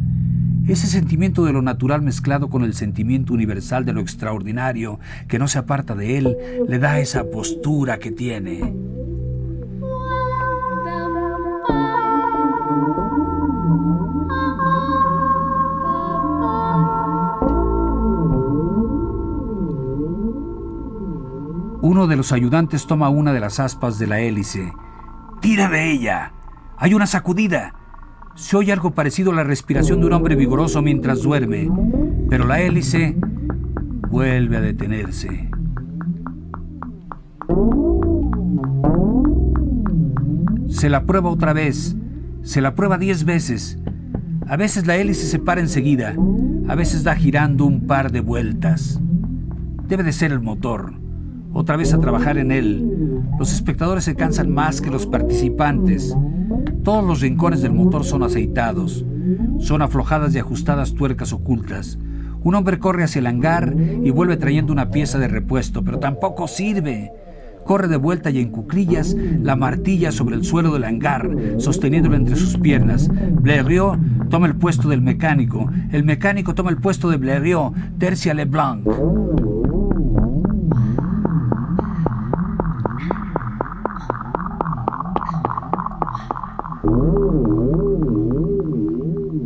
Ese 0.69 0.87
sentimiento 0.87 1.45
de 1.45 1.53
lo 1.53 1.61
natural 1.61 2.01
mezclado 2.01 2.49
con 2.49 2.63
el 2.63 2.75
sentimiento 2.75 3.35
universal 3.35 3.85
de 3.85 3.93
lo 3.93 4.01
extraordinario 4.01 5.01
que 5.27 5.39
no 5.39 5.49
se 5.49 5.59
aparta 5.59 5.95
de 5.95 6.17
él 6.17 6.37
le 6.69 6.79
da 6.79 7.01
esa 7.01 7.25
postura 7.25 7.99
que 7.99 8.13
tiene. 8.13 8.84
Uno 22.05 22.11
de 22.11 22.17
los 22.17 22.33
ayudantes 22.33 22.87
toma 22.87 23.09
una 23.09 23.33
de 23.33 23.41
las 23.41 23.61
aspas 23.61 23.99
de 23.99 24.07
la 24.07 24.21
hélice. 24.21 24.75
¡Tira 25.41 25.71
de 25.71 25.91
ella! 25.91 26.35
¡Hay 26.77 26.93
una 26.93 27.07
sacudida! 27.07 27.75
Se 28.35 28.59
oye 28.59 28.75
algo 28.75 28.91
parecido 28.91 29.33
a 29.33 29.35
la 29.35 29.43
respiración 29.43 30.01
de 30.01 30.07
un 30.09 30.13
hombre 30.13 30.37
vigoroso 30.37 30.83
mientras 30.83 31.23
duerme, 31.23 31.71
pero 32.29 32.47
la 32.47 32.61
hélice 32.61 33.17
vuelve 34.11 34.59
a 34.59 34.61
detenerse. 34.61 35.49
Se 40.69 40.91
la 40.91 41.07
prueba 41.07 41.31
otra 41.31 41.55
vez, 41.55 41.97
se 42.43 42.61
la 42.61 42.75
prueba 42.75 42.99
diez 42.99 43.25
veces. 43.25 43.79
A 44.47 44.59
veces 44.59 44.87
la 44.87 44.97
hélice 44.97 45.25
se 45.25 45.39
para 45.39 45.63
enseguida, 45.63 46.15
a 46.69 46.75
veces 46.75 47.03
da 47.03 47.17
girando 47.17 47.65
un 47.65 47.87
par 47.87 48.13
de 48.13 48.21
vueltas. 48.21 49.01
Debe 49.89 50.03
de 50.03 50.13
ser 50.13 50.33
el 50.33 50.41
motor. 50.41 51.03
Otra 51.55 51.77
vez 51.77 51.95
a 51.95 52.01
trabajar 52.01 52.37
en 52.37 52.51
él. 52.51 53.23
Los 53.39 53.53
espectadores 53.53 54.05
se 54.05 54.17
cansan 54.17 54.53
más 54.53 54.81
que 54.81 54.91
los 54.91 55.07
participantes. 55.07 56.15
Todos 56.83 57.05
los 57.05 57.21
rincones 57.21 57.63
del 57.63 57.73
motor 57.73 58.05
son 58.05 58.25
aceitados. 58.25 59.07
Son 59.61 59.81
aflojadas 59.81 60.35
y 60.35 60.39
ajustadas 60.41 60.95
tuercas 60.95 61.33
ocultas. 61.33 61.97
Un 62.43 62.57
hombre 62.57 62.79
corre 62.79 63.05
hacia 63.05 63.21
el 63.21 63.29
hangar 63.29 63.75
y 64.03 64.11
vuelve 64.11 64.37
trayendo 64.37 64.73
una 64.73 64.91
pieza 64.91 65.19
de 65.19 65.29
repuesto, 65.29 65.85
pero 65.85 66.01
tampoco 66.01 66.49
sirve. 66.49 67.13
Corre 67.65 67.89
de 67.89 67.97
vuelta 67.97 68.31
y 68.31 68.41
en 68.41 68.51
cuclillas 68.51 69.17
la 69.41 69.57
martilla 69.57 70.13
sobre 70.13 70.35
el 70.35 70.45
suelo 70.45 70.73
del 70.73 70.85
hangar, 70.85 71.31
sosteniéndolo 71.57 72.17
entre 72.17 72.37
sus 72.37 72.59
piernas. 72.59 73.09
Blériot 73.41 73.99
toma 74.29 74.49
el 74.49 74.57
puesto 74.57 74.89
del 74.89 75.01
mecánico. 75.01 75.71
El 75.93 76.05
mecánico 76.05 76.55
toma 76.55 76.71
el 76.71 76.79
puesto 76.79 77.09
de 77.09 77.17
Blériot, 77.17 77.73
tercia 77.97 78.35
Leblanc. 78.35 78.87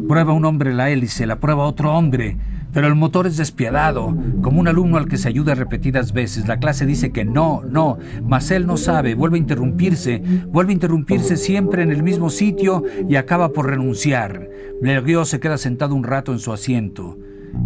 Prueba 0.08 0.32
un 0.32 0.46
hombre 0.46 0.72
la 0.72 0.88
hélice, 0.88 1.26
la 1.26 1.38
prueba 1.38 1.66
otro 1.66 1.94
hombre, 1.94 2.38
pero 2.72 2.86
el 2.86 2.94
motor 2.94 3.26
es 3.26 3.36
despiadado, 3.36 4.16
como 4.40 4.60
un 4.60 4.68
alumno 4.68 4.96
al 4.96 5.06
que 5.06 5.18
se 5.18 5.28
ayuda 5.28 5.54
repetidas 5.54 6.12
veces. 6.12 6.48
La 6.48 6.58
clase 6.58 6.86
dice 6.86 7.12
que 7.12 7.26
no, 7.26 7.62
no, 7.68 7.98
mas 8.22 8.50
él 8.50 8.66
no 8.66 8.76
sabe, 8.78 9.14
vuelve 9.14 9.36
a 9.36 9.40
interrumpirse, 9.40 10.22
vuelve 10.48 10.72
a 10.72 10.74
interrumpirse 10.74 11.36
siempre 11.36 11.82
en 11.82 11.90
el 11.90 12.02
mismo 12.02 12.30
sitio 12.30 12.84
y 13.08 13.16
acaba 13.16 13.50
por 13.50 13.66
renunciar. 13.66 14.48
Blériot 14.80 15.26
se 15.26 15.40
queda 15.40 15.58
sentado 15.58 15.94
un 15.94 16.04
rato 16.04 16.32
en 16.32 16.38
su 16.38 16.52
asiento. 16.52 17.18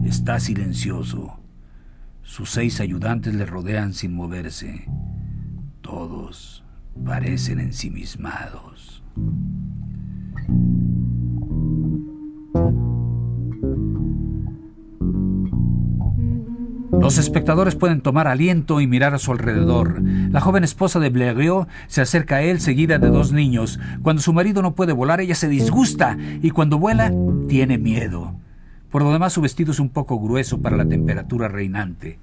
Está 0.04 0.40
silencioso. 0.40 1.38
Sus 2.22 2.50
seis 2.50 2.80
ayudantes 2.80 3.34
le 3.34 3.46
rodean 3.46 3.92
sin 3.92 4.14
moverse. 4.14 4.88
Todos 5.80 6.64
parecen 7.04 7.60
ensimismados. 7.60 9.02
Los 17.02 17.18
espectadores 17.18 17.74
pueden 17.74 18.00
tomar 18.00 18.28
aliento 18.28 18.80
y 18.80 18.86
mirar 18.86 19.12
a 19.12 19.18
su 19.18 19.32
alrededor. 19.32 20.00
La 20.30 20.40
joven 20.40 20.62
esposa 20.62 21.00
de 21.00 21.10
Blériot 21.10 21.66
se 21.88 22.00
acerca 22.00 22.36
a 22.36 22.42
él 22.42 22.60
seguida 22.60 23.00
de 23.00 23.08
dos 23.08 23.32
niños. 23.32 23.80
Cuando 24.02 24.22
su 24.22 24.32
marido 24.32 24.62
no 24.62 24.76
puede 24.76 24.92
volar, 24.92 25.20
ella 25.20 25.34
se 25.34 25.48
disgusta 25.48 26.16
y 26.42 26.50
cuando 26.50 26.78
vuela, 26.78 27.12
tiene 27.48 27.76
miedo. 27.76 28.36
Por 28.92 29.02
lo 29.02 29.12
demás, 29.12 29.32
su 29.32 29.40
vestido 29.40 29.72
es 29.72 29.80
un 29.80 29.88
poco 29.88 30.20
grueso 30.20 30.62
para 30.62 30.76
la 30.76 30.84
temperatura 30.84 31.48
reinante. 31.48 32.20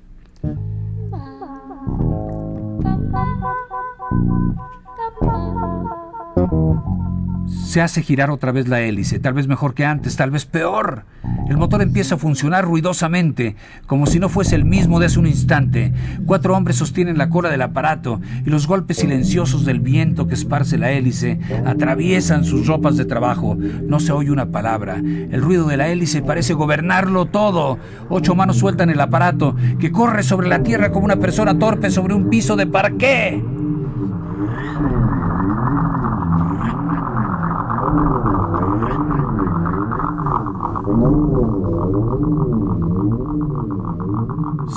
Se 7.69 7.81
hace 7.81 8.01
girar 8.01 8.31
otra 8.31 8.51
vez 8.51 8.67
la 8.67 8.81
hélice, 8.81 9.19
tal 9.19 9.33
vez 9.33 9.47
mejor 9.47 9.75
que 9.75 9.85
antes, 9.85 10.15
tal 10.15 10.31
vez 10.31 10.47
peor. 10.47 11.05
El 11.47 11.57
motor 11.57 11.83
empieza 11.83 12.15
a 12.15 12.17
funcionar 12.17 12.65
ruidosamente, 12.65 13.55
como 13.85 14.07
si 14.07 14.17
no 14.17 14.27
fuese 14.27 14.55
el 14.55 14.65
mismo 14.65 14.99
de 14.99 15.05
hace 15.05 15.19
un 15.19 15.27
instante. 15.27 15.93
Cuatro 16.25 16.57
hombres 16.57 16.77
sostienen 16.77 17.19
la 17.19 17.29
cola 17.29 17.51
del 17.51 17.61
aparato 17.61 18.21
y 18.43 18.49
los 18.49 18.65
golpes 18.65 18.97
silenciosos 18.97 19.65
del 19.65 19.81
viento 19.81 20.27
que 20.27 20.33
esparce 20.33 20.79
la 20.79 20.89
hélice 20.89 21.39
atraviesan 21.63 22.43
sus 22.43 22.65
ropas 22.65 22.97
de 22.97 23.05
trabajo. 23.05 23.55
No 23.55 23.99
se 23.99 24.13
oye 24.13 24.31
una 24.31 24.47
palabra. 24.47 24.95
El 24.95 25.39
ruido 25.39 25.67
de 25.67 25.77
la 25.77 25.89
hélice 25.89 26.23
parece 26.23 26.55
gobernarlo 26.55 27.27
todo. 27.27 27.77
Ocho 28.09 28.33
manos 28.33 28.57
sueltan 28.57 28.89
el 28.89 28.99
aparato, 28.99 29.55
que 29.77 29.91
corre 29.91 30.23
sobre 30.23 30.49
la 30.49 30.63
tierra 30.63 30.91
como 30.91 31.05
una 31.05 31.17
persona 31.17 31.59
torpe 31.59 31.91
sobre 31.91 32.15
un 32.15 32.31
piso 32.31 32.55
de 32.55 32.65
parqué. 32.65 33.58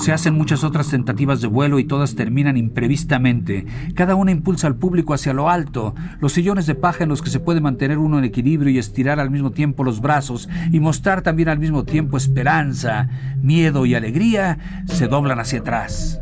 Se 0.03 0.13
hacen 0.13 0.35
muchas 0.35 0.65
otras 0.65 0.89
tentativas 0.89 1.41
de 1.41 1.47
vuelo 1.47 1.79
y 1.79 1.85
todas 1.85 2.15
terminan 2.15 2.57
imprevistamente. 2.57 3.67
Cada 3.95 4.15
una 4.15 4.31
impulsa 4.31 4.67
al 4.67 4.77
público 4.77 5.15
hacia 5.15 5.33
lo 5.33 5.49
alto. 5.49 5.95
Los 6.21 6.33
sillones 6.33 6.67
de 6.67 6.75
paja 6.75 7.05
en 7.05 7.11
los 7.11 7.23
que 7.23 7.31
se 7.31 7.41
puede 7.41 7.61
mantener 7.61 7.99
uno 7.99 8.19
en 8.19 8.25
equilibrio 8.25 8.73
y 8.73 8.79
estirar 8.79 9.21
al 9.21 9.31
mismo 9.31 9.53
tiempo 9.53 9.85
los 9.85 10.01
brazos 10.01 10.49
y 10.73 10.81
mostrar 10.81 11.23
también 11.23 11.49
al 11.49 11.59
mismo 11.59 11.85
tiempo 11.85 12.17
esperanza, 12.17 13.09
miedo 13.41 13.87
y 13.87 13.95
alegría 13.95 14.59
se 14.87 15.09
doblan 15.09 15.39
hacia 15.39 15.61
atrás. 15.61 16.21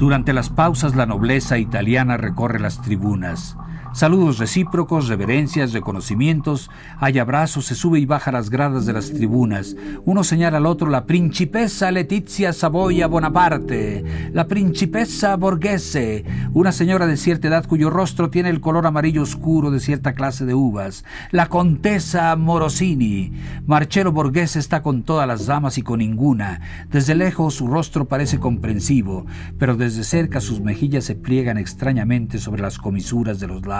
Durante 0.00 0.32
las 0.32 0.48
pausas 0.48 0.96
la 0.96 1.04
nobleza 1.04 1.58
italiana 1.58 2.16
recorre 2.16 2.58
las 2.58 2.80
tribunas. 2.80 3.58
Saludos 3.92 4.38
recíprocos, 4.38 5.08
reverencias, 5.08 5.72
reconocimientos. 5.72 6.70
Hay 7.00 7.18
abrazos, 7.18 7.66
se 7.66 7.74
sube 7.74 7.98
y 7.98 8.06
baja 8.06 8.30
las 8.30 8.48
gradas 8.48 8.86
de 8.86 8.92
las 8.92 9.12
tribunas. 9.12 9.74
Uno 10.04 10.22
señala 10.22 10.58
al 10.58 10.66
otro 10.66 10.88
la 10.88 11.06
principessa 11.06 11.90
Letizia 11.90 12.52
Savoia 12.52 13.08
Bonaparte, 13.08 14.30
la 14.32 14.46
principessa 14.46 15.34
Borghese, 15.34 16.24
una 16.54 16.70
señora 16.70 17.08
de 17.08 17.16
cierta 17.16 17.48
edad 17.48 17.66
cuyo 17.66 17.90
rostro 17.90 18.30
tiene 18.30 18.50
el 18.50 18.60
color 18.60 18.86
amarillo 18.86 19.22
oscuro 19.22 19.72
de 19.72 19.80
cierta 19.80 20.12
clase 20.12 20.46
de 20.46 20.54
uvas, 20.54 21.04
la 21.32 21.46
contesa 21.46 22.36
Morosini. 22.36 23.32
Marcello 23.66 24.12
Borghese 24.12 24.60
está 24.60 24.82
con 24.84 25.02
todas 25.02 25.26
las 25.26 25.46
damas 25.46 25.78
y 25.78 25.82
con 25.82 25.98
ninguna. 25.98 26.60
Desde 26.90 27.16
lejos 27.16 27.54
su 27.54 27.66
rostro 27.66 28.06
parece 28.06 28.38
comprensivo, 28.38 29.26
pero 29.58 29.76
desde 29.76 30.04
cerca 30.04 30.40
sus 30.40 30.60
mejillas 30.60 31.04
se 31.04 31.16
pliegan 31.16 31.58
extrañamente 31.58 32.38
sobre 32.38 32.62
las 32.62 32.78
comisuras 32.78 33.40
de 33.40 33.48
los 33.48 33.66
labios. 33.66 33.79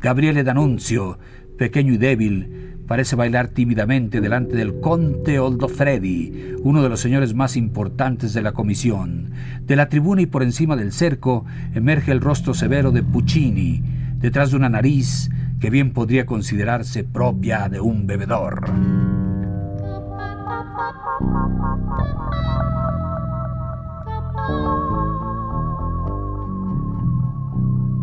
Gabriele 0.00 0.44
D'Annunzio, 0.44 1.18
pequeño 1.58 1.92
y 1.94 1.98
débil, 1.98 2.76
parece 2.86 3.16
bailar 3.16 3.48
tímidamente 3.48 4.20
delante 4.20 4.56
del 4.56 4.80
conte 4.80 5.38
Oldofredi, 5.38 6.54
uno 6.62 6.82
de 6.82 6.88
los 6.88 7.00
señores 7.00 7.34
más 7.34 7.56
importantes 7.56 8.34
de 8.34 8.42
la 8.42 8.52
comisión. 8.52 9.32
De 9.62 9.76
la 9.76 9.88
tribuna 9.88 10.22
y 10.22 10.26
por 10.26 10.42
encima 10.42 10.76
del 10.76 10.92
cerco 10.92 11.44
emerge 11.74 12.12
el 12.12 12.20
rostro 12.20 12.54
severo 12.54 12.92
de 12.92 13.02
Puccini, 13.02 13.82
detrás 14.18 14.50
de 14.50 14.56
una 14.56 14.68
nariz 14.68 15.30
que 15.60 15.70
bien 15.70 15.92
podría 15.92 16.26
considerarse 16.26 17.04
propia 17.04 17.68
de 17.68 17.80
un 17.80 18.06
bebedor. 18.06 18.64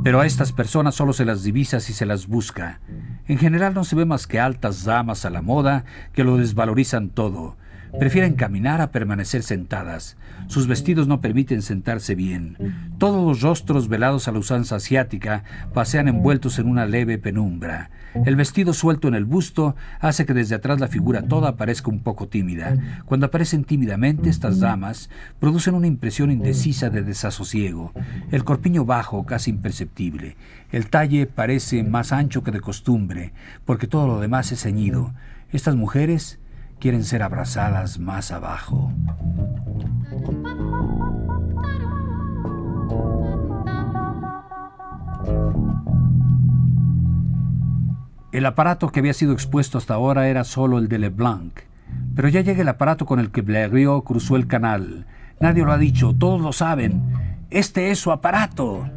Pero 0.04 0.20
a 0.20 0.26
estas 0.26 0.52
personas 0.52 0.96
solo 0.96 1.14
se 1.14 1.26
las 1.26 1.44
divisa 1.44 1.80
si 1.80 1.94
se 1.94 2.08
las 2.08 2.28
busca. 2.28 2.80
En 3.28 3.38
general 3.38 3.74
no 3.74 3.84
se 3.84 3.96
ve 3.96 4.06
más 4.06 4.26
que 4.26 4.40
altas 4.40 4.84
damas 4.84 5.26
a 5.26 5.30
la 5.30 5.42
moda 5.42 5.86
que 6.14 6.24
lo 6.24 6.38
desvalorizan 6.38 7.10
todo, 7.10 7.56
Prefieren 8.00 8.34
caminar 8.34 8.82
a 8.82 8.92
permanecer 8.92 9.44
sentadas. 9.44 10.18
Sus 10.48 10.68
vestidos 10.68 11.08
no 11.08 11.22
permiten 11.22 11.62
sentarse 11.62 12.16
bien. 12.16 12.58
Todos 12.98 13.26
los 13.26 13.42
rostros 13.42 13.88
velados 13.90 14.28
a 14.28 14.32
la 14.32 14.40
usanza 14.40 14.78
asiática 14.78 15.44
pasean 15.74 16.08
envueltos 16.08 16.60
en 16.60 16.68
una 16.68 16.86
leve 16.86 17.18
penumbra. 17.18 17.90
El 18.26 18.36
vestido 18.36 18.74
suelto 18.74 19.08
en 19.08 19.16
el 19.16 19.26
busto 19.26 19.76
hace 20.00 20.26
que 20.26 20.34
desde 20.34 20.56
atrás 20.56 20.80
la 20.80 20.88
figura 20.88 21.24
toda 21.24 21.56
parezca 21.56 21.90
un 21.90 22.00
poco 22.00 22.28
tímida. 22.28 22.78
Cuando 23.06 23.28
aparecen 23.28 23.64
tímidamente 23.64 24.30
estas 24.30 24.60
damas, 24.60 25.10
producen 25.40 25.76
una 25.76 25.88
impresión 25.88 26.32
indecisa 26.32 26.90
de 26.90 27.04
desasosiego. 27.04 27.94
El 28.32 28.44
corpiño 28.44 28.84
bajo, 28.84 29.26
casi 29.26 29.52
imperceptible. 29.52 30.36
El 30.72 30.90
talle 30.90 31.26
parece 31.26 31.84
más 31.84 32.12
ancho 32.12 32.44
que 32.44 32.52
de 32.52 32.60
costumbre, 32.60 33.32
porque 33.64 33.88
todo 33.88 34.08
lo 34.08 34.20
demás 34.20 34.52
es 34.52 34.62
ceñido. 34.62 35.14
Estas 35.52 35.76
mujeres 35.76 36.41
quieren 36.82 37.04
ser 37.04 37.22
abrazadas 37.22 38.00
más 38.00 38.32
abajo. 38.32 38.92
El 48.32 48.46
aparato 48.48 48.90
que 48.90 49.00
había 49.00 49.14
sido 49.14 49.32
expuesto 49.32 49.78
hasta 49.78 49.94
ahora 49.94 50.28
era 50.28 50.44
solo 50.44 50.80
el 50.80 50.88
de 50.88 50.98
Leblanc, 50.98 51.60
pero 52.16 52.30
ya 52.30 52.42
llega 52.42 52.64
el 52.64 52.70
aparato 52.70 53.06
con 53.06 53.20
el 53.20 53.30
que 53.30 53.42
Blériot 53.42 54.04
cruzó 54.04 54.36
el 54.36 54.48
canal. 54.48 55.06
Nadie 55.40 55.64
lo 55.64 55.72
ha 55.72 55.78
dicho, 55.78 56.16
todos 56.18 56.42
lo 56.42 56.52
saben. 56.52 57.04
Este 57.52 57.92
es 57.92 58.00
su 58.00 58.12
aparato. 58.12 58.90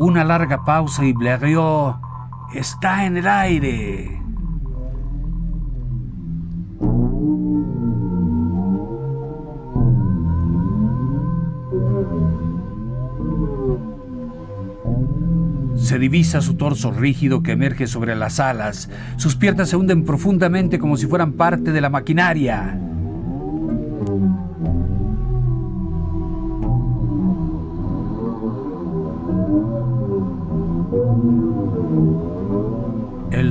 Una 0.00 0.24
larga 0.24 0.64
pausa 0.64 1.04
y 1.04 1.12
Blériot 1.12 1.94
está 2.54 3.04
en 3.04 3.18
el 3.18 3.28
aire. 3.28 4.22
Se 15.76 15.98
divisa 15.98 16.40
su 16.40 16.54
torso 16.54 16.92
rígido 16.92 17.42
que 17.42 17.52
emerge 17.52 17.86
sobre 17.86 18.16
las 18.16 18.40
alas. 18.40 18.88
Sus 19.18 19.36
piernas 19.36 19.68
se 19.68 19.76
hunden 19.76 20.06
profundamente 20.06 20.78
como 20.78 20.96
si 20.96 21.08
fueran 21.08 21.34
parte 21.34 21.72
de 21.72 21.80
la 21.82 21.90
maquinaria. 21.90 22.89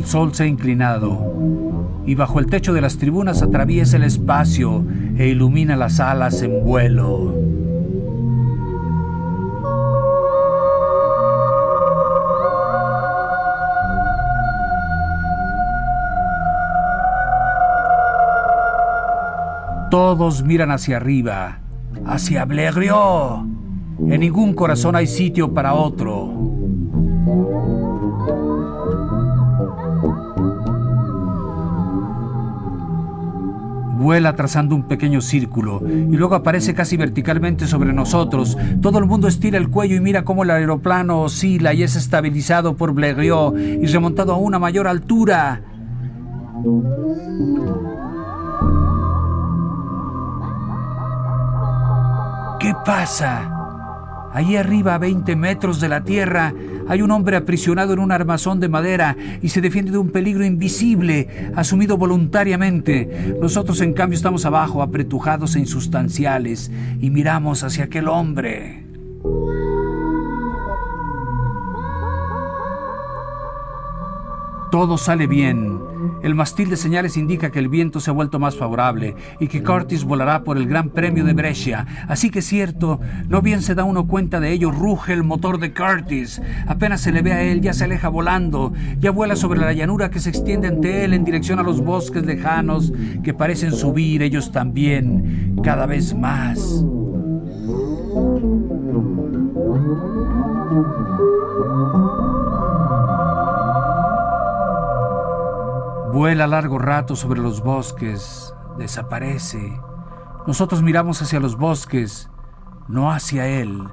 Sol 0.09 0.33
se 0.33 0.41
ha 0.41 0.47
inclinado 0.47 2.01
y 2.03 2.15
bajo 2.15 2.39
el 2.39 2.47
techo 2.47 2.73
de 2.73 2.81
las 2.81 2.97
tribunas 2.97 3.43
atraviesa 3.43 3.95
el 3.97 4.01
espacio 4.01 4.83
e 5.15 5.27
ilumina 5.27 5.75
las 5.75 5.99
alas 5.99 6.41
en 6.41 6.63
vuelo. 6.63 7.35
Todos 19.91 20.43
miran 20.43 20.71
hacia 20.71 20.97
arriba, 20.97 21.59
hacia 22.07 22.45
Blériot. 22.45 23.45
En 24.07 24.19
ningún 24.21 24.55
corazón 24.55 24.95
hay 24.95 25.05
sitio 25.05 25.53
para 25.53 25.75
otro. 25.75 26.38
Vuela 33.99 34.35
trazando 34.35 34.75
un 34.75 34.87
pequeño 34.87 35.21
círculo 35.21 35.81
y 35.85 36.15
luego 36.15 36.35
aparece 36.35 36.73
casi 36.73 36.95
verticalmente 36.95 37.67
sobre 37.67 37.91
nosotros. 37.91 38.57
Todo 38.81 38.97
el 38.97 39.05
mundo 39.05 39.27
estira 39.27 39.57
el 39.57 39.69
cuello 39.69 39.95
y 39.95 39.99
mira 39.99 40.23
cómo 40.23 40.43
el 40.43 40.51
aeroplano 40.51 41.21
oscila 41.21 41.73
y 41.73 41.83
es 41.83 41.95
estabilizado 41.95 42.75
por 42.75 42.93
Blériot 42.93 43.55
y 43.57 43.85
remontado 43.87 44.33
a 44.33 44.37
una 44.37 44.57
mayor 44.57 44.87
altura. 44.87 45.61
¿Qué 52.59 52.73
pasa? 52.85 53.55
Allí 54.33 54.55
arriba, 54.55 54.95
a 54.95 54.97
20 54.97 55.35
metros 55.35 55.81
de 55.81 55.89
la 55.89 56.03
tierra, 56.03 56.53
hay 56.89 57.03
un 57.03 57.11
hombre 57.11 57.37
aprisionado 57.37 57.93
en 57.93 57.99
un 57.99 58.11
armazón 58.11 58.59
de 58.59 58.67
madera 58.67 59.15
y 59.43 59.49
se 59.49 59.61
defiende 59.61 59.91
de 59.91 59.99
un 59.99 60.09
peligro 60.09 60.43
invisible, 60.43 61.51
asumido 61.55 61.97
voluntariamente. 61.97 63.35
Nosotros, 63.39 63.79
en 63.81 63.93
cambio, 63.93 64.17
estamos 64.17 64.43
abajo, 64.45 64.81
apretujados 64.81 65.55
e 65.55 65.59
insustanciales, 65.59 66.71
y 66.99 67.11
miramos 67.11 67.63
hacia 67.63 67.85
aquel 67.85 68.07
hombre. 68.07 68.83
Todo 74.71 74.97
sale 74.97 75.27
bien 75.27 75.88
el 76.23 76.35
mastil 76.35 76.69
de 76.69 76.77
señales 76.77 77.17
indica 77.17 77.51
que 77.51 77.59
el 77.59 77.69
viento 77.69 77.99
se 77.99 78.09
ha 78.09 78.13
vuelto 78.13 78.39
más 78.39 78.57
favorable 78.57 79.15
y 79.39 79.47
que 79.47 79.63
Curtis 79.63 80.03
volará 80.03 80.43
por 80.43 80.57
el 80.57 80.67
Gran 80.67 80.89
Premio 80.89 81.23
de 81.23 81.33
Brescia. 81.33 81.85
Así 82.07 82.29
que 82.29 82.41
cierto, 82.41 82.99
no 83.27 83.41
bien 83.41 83.61
se 83.61 83.75
da 83.75 83.83
uno 83.83 84.07
cuenta 84.07 84.39
de 84.39 84.51
ello, 84.51 84.71
ruge 84.71 85.13
el 85.13 85.23
motor 85.23 85.59
de 85.59 85.73
Curtis. 85.73 86.41
Apenas 86.67 87.01
se 87.01 87.11
le 87.11 87.21
ve 87.21 87.33
a 87.33 87.41
él, 87.41 87.61
ya 87.61 87.73
se 87.73 87.85
aleja 87.85 88.09
volando, 88.09 88.73
ya 88.99 89.11
vuela 89.11 89.35
sobre 89.35 89.59
la 89.59 89.73
llanura 89.73 90.09
que 90.09 90.19
se 90.19 90.29
extiende 90.29 90.67
ante 90.67 91.03
él 91.05 91.13
en 91.13 91.23
dirección 91.23 91.59
a 91.59 91.63
los 91.63 91.81
bosques 91.81 92.25
lejanos 92.25 92.93
que 93.23 93.33
parecen 93.33 93.73
subir 93.73 94.21
ellos 94.21 94.51
también 94.51 95.59
cada 95.63 95.85
vez 95.85 96.13
más. 96.13 96.83
Vuela 106.19 106.47
largo 106.47 106.77
rato 106.79 107.15
sobre 107.15 107.39
los 107.39 107.63
bosques, 107.63 108.53
desaparece. 108.77 109.79
Nosotros 110.45 110.83
miramos 110.83 111.21
hacia 111.21 111.39
los 111.39 111.55
bosques, 111.55 112.29
no 112.89 113.09
hacia 113.09 113.47
él. 113.47 113.87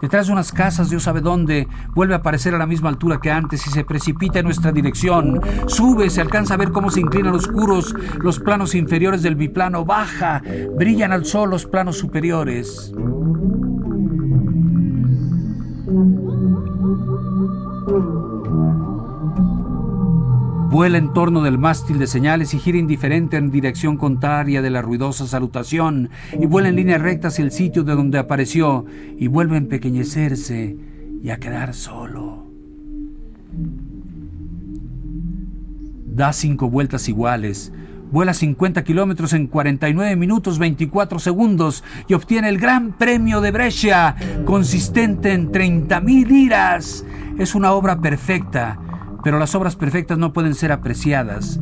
Detrás 0.00 0.28
de 0.28 0.34
unas 0.34 0.52
casas, 0.52 0.88
Dios 0.88 1.02
sabe 1.02 1.20
dónde, 1.20 1.66
vuelve 1.96 2.14
a 2.14 2.18
aparecer 2.18 2.54
a 2.54 2.58
la 2.58 2.66
misma 2.66 2.90
altura 2.90 3.18
que 3.20 3.32
antes 3.32 3.66
y 3.66 3.70
se 3.70 3.84
precipita 3.84 4.38
en 4.38 4.44
nuestra 4.44 4.70
dirección. 4.70 5.40
Sube, 5.66 6.10
se 6.10 6.20
alcanza 6.20 6.54
a 6.54 6.58
ver 6.58 6.70
cómo 6.70 6.90
se 6.90 7.00
inclinan 7.00 7.34
oscuros 7.34 7.92
los 8.20 8.38
planos 8.38 8.76
inferiores 8.76 9.24
del 9.24 9.34
biplano. 9.34 9.84
Baja, 9.84 10.40
brillan 10.76 11.10
al 11.10 11.24
sol 11.24 11.50
los 11.50 11.66
planos 11.66 11.98
superiores. 11.98 12.94
Vuela 20.70 20.98
en 20.98 21.14
torno 21.14 21.42
del 21.42 21.56
mástil 21.56 21.98
de 21.98 22.06
señales 22.06 22.52
y 22.52 22.58
gira 22.58 22.76
indiferente 22.76 23.38
en 23.38 23.50
dirección 23.50 23.96
contraria 23.96 24.60
de 24.60 24.68
la 24.68 24.82
ruidosa 24.82 25.26
salutación, 25.26 26.10
y 26.38 26.44
vuela 26.44 26.68
en 26.68 26.76
línea 26.76 26.98
recta 26.98 27.28
hacia 27.28 27.42
el 27.42 27.52
sitio 27.52 27.84
de 27.84 27.94
donde 27.94 28.18
apareció, 28.18 28.84
y 29.16 29.28
vuelve 29.28 29.54
a 29.54 29.58
empequeñecerse 29.60 30.76
y 31.22 31.30
a 31.30 31.38
quedar 31.38 31.72
solo. 31.72 32.50
Da 36.04 36.34
cinco 36.34 36.68
vueltas 36.68 37.08
iguales, 37.08 37.72
vuela 38.12 38.34
50 38.34 38.84
kilómetros 38.84 39.32
en 39.32 39.46
49 39.46 40.16
minutos 40.16 40.58
24 40.58 41.18
segundos 41.18 41.82
y 42.08 42.12
obtiene 42.12 42.50
el 42.50 42.58
Gran 42.58 42.92
Premio 42.92 43.40
de 43.40 43.52
Brescia, 43.52 44.16
consistente 44.44 45.32
en 45.32 45.50
30.000 45.50 46.26
liras. 46.26 47.06
Es 47.38 47.54
una 47.54 47.72
obra 47.72 48.02
perfecta 48.02 48.78
pero 49.28 49.38
las 49.38 49.54
obras 49.54 49.76
perfectas 49.76 50.16
no 50.16 50.32
pueden 50.32 50.54
ser 50.54 50.72
apreciadas. 50.72 51.60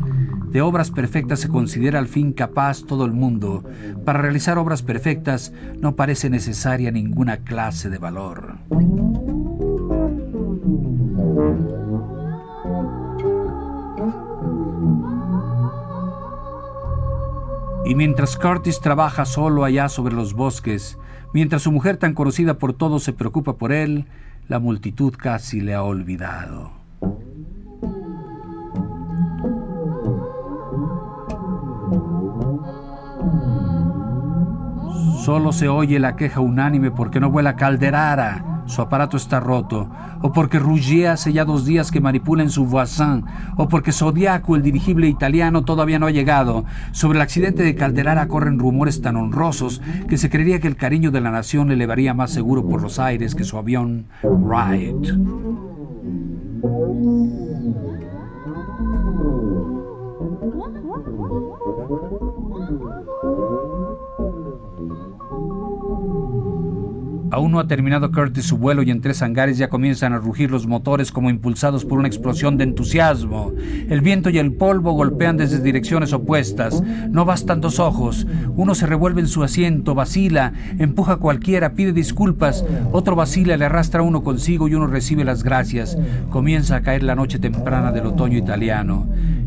De 0.52 0.62
obras 0.62 0.92
perfectas 0.92 1.40
se 1.40 1.48
considera 1.48 1.98
al 1.98 2.06
fin 2.06 2.32
capaz 2.32 2.84
todo 2.84 3.04
el 3.04 3.10
mundo. 3.10 3.64
Para 4.04 4.20
realizar 4.20 4.56
obras 4.56 4.82
perfectas 4.82 5.52
no 5.80 5.96
parece 5.96 6.30
necesaria 6.30 6.92
ninguna 6.92 7.38
clase 7.38 7.90
de 7.90 7.98
valor. 7.98 8.58
Y 17.84 17.96
mientras 17.96 18.36
Curtis 18.36 18.78
trabaja 18.78 19.24
solo 19.24 19.64
allá 19.64 19.88
sobre 19.88 20.14
los 20.14 20.34
bosques, 20.34 20.98
mientras 21.34 21.62
su 21.62 21.72
mujer 21.72 21.96
tan 21.96 22.14
conocida 22.14 22.58
por 22.58 22.74
todos 22.74 23.02
se 23.02 23.12
preocupa 23.12 23.56
por 23.56 23.72
él, 23.72 24.06
la 24.46 24.60
multitud 24.60 25.12
casi 25.18 25.60
le 25.60 25.74
ha 25.74 25.82
olvidado. 25.82 26.85
Solo 35.26 35.50
se 35.50 35.68
oye 35.68 35.98
la 35.98 36.14
queja 36.14 36.38
unánime 36.38 36.92
porque 36.92 37.18
no 37.18 37.32
vuela 37.32 37.56
Calderara, 37.56 38.62
su 38.66 38.80
aparato 38.80 39.16
está 39.16 39.40
roto, 39.40 39.90
o 40.22 40.30
porque 40.30 40.60
Rougier 40.60 41.08
hace 41.08 41.32
ya 41.32 41.44
dos 41.44 41.64
días 41.64 41.90
que 41.90 42.00
manipula 42.00 42.44
en 42.44 42.50
su 42.50 42.64
Voisin, 42.64 43.24
o 43.56 43.66
porque 43.66 43.90
Zodiaco, 43.90 44.54
el 44.54 44.62
dirigible 44.62 45.08
italiano, 45.08 45.64
todavía 45.64 45.98
no 45.98 46.06
ha 46.06 46.12
llegado. 46.12 46.64
Sobre 46.92 47.18
el 47.18 47.22
accidente 47.22 47.64
de 47.64 47.74
Calderara 47.74 48.28
corren 48.28 48.60
rumores 48.60 49.02
tan 49.02 49.16
honrosos 49.16 49.82
que 50.08 50.16
se 50.16 50.30
creería 50.30 50.60
que 50.60 50.68
el 50.68 50.76
cariño 50.76 51.10
de 51.10 51.20
la 51.20 51.32
nación 51.32 51.66
le 51.66 51.74
elevaría 51.74 52.14
más 52.14 52.30
seguro 52.30 52.64
por 52.64 52.80
los 52.80 53.00
aires 53.00 53.34
que 53.34 53.42
su 53.42 53.58
avión 53.58 54.06
Wright. 54.22 55.08
Aún 67.36 67.52
no 67.52 67.58
ha 67.58 67.66
terminado 67.66 68.12
Curtis 68.12 68.46
su 68.46 68.56
vuelo 68.56 68.82
y 68.82 68.90
en 68.90 69.02
tres 69.02 69.20
hangares 69.20 69.58
ya 69.58 69.68
comienzan 69.68 70.14
a 70.14 70.18
rugir 70.18 70.50
los 70.50 70.66
motores 70.66 71.12
como 71.12 71.28
impulsados 71.28 71.84
por 71.84 71.98
una 71.98 72.08
explosión 72.08 72.56
de 72.56 72.64
entusiasmo. 72.64 73.52
El 73.90 74.00
viento 74.00 74.30
y 74.30 74.38
el 74.38 74.54
polvo 74.54 74.92
golpean 74.92 75.36
desde 75.36 75.60
direcciones 75.60 76.14
opuestas. 76.14 76.82
No 77.10 77.26
bastan 77.26 77.60
dos 77.60 77.78
ojos. 77.78 78.26
Uno 78.56 78.74
se 78.74 78.86
revuelve 78.86 79.20
en 79.20 79.28
su 79.28 79.44
asiento, 79.44 79.94
vacila, 79.94 80.54
empuja 80.78 81.12
a 81.12 81.16
cualquiera, 81.18 81.74
pide 81.74 81.92
disculpas. 81.92 82.64
Otro 82.90 83.16
vacila, 83.16 83.58
le 83.58 83.66
arrastra 83.66 84.00
a 84.00 84.04
uno 84.04 84.24
consigo 84.24 84.66
y 84.66 84.74
uno 84.74 84.86
recibe 84.86 85.22
las 85.22 85.42
gracias. 85.42 85.98
Comienza 86.30 86.76
a 86.76 86.80
caer 86.80 87.02
la 87.02 87.16
noche 87.16 87.38
temprana 87.38 87.92
del 87.92 88.06
otoño 88.06 88.38
italiano. 88.38 89.06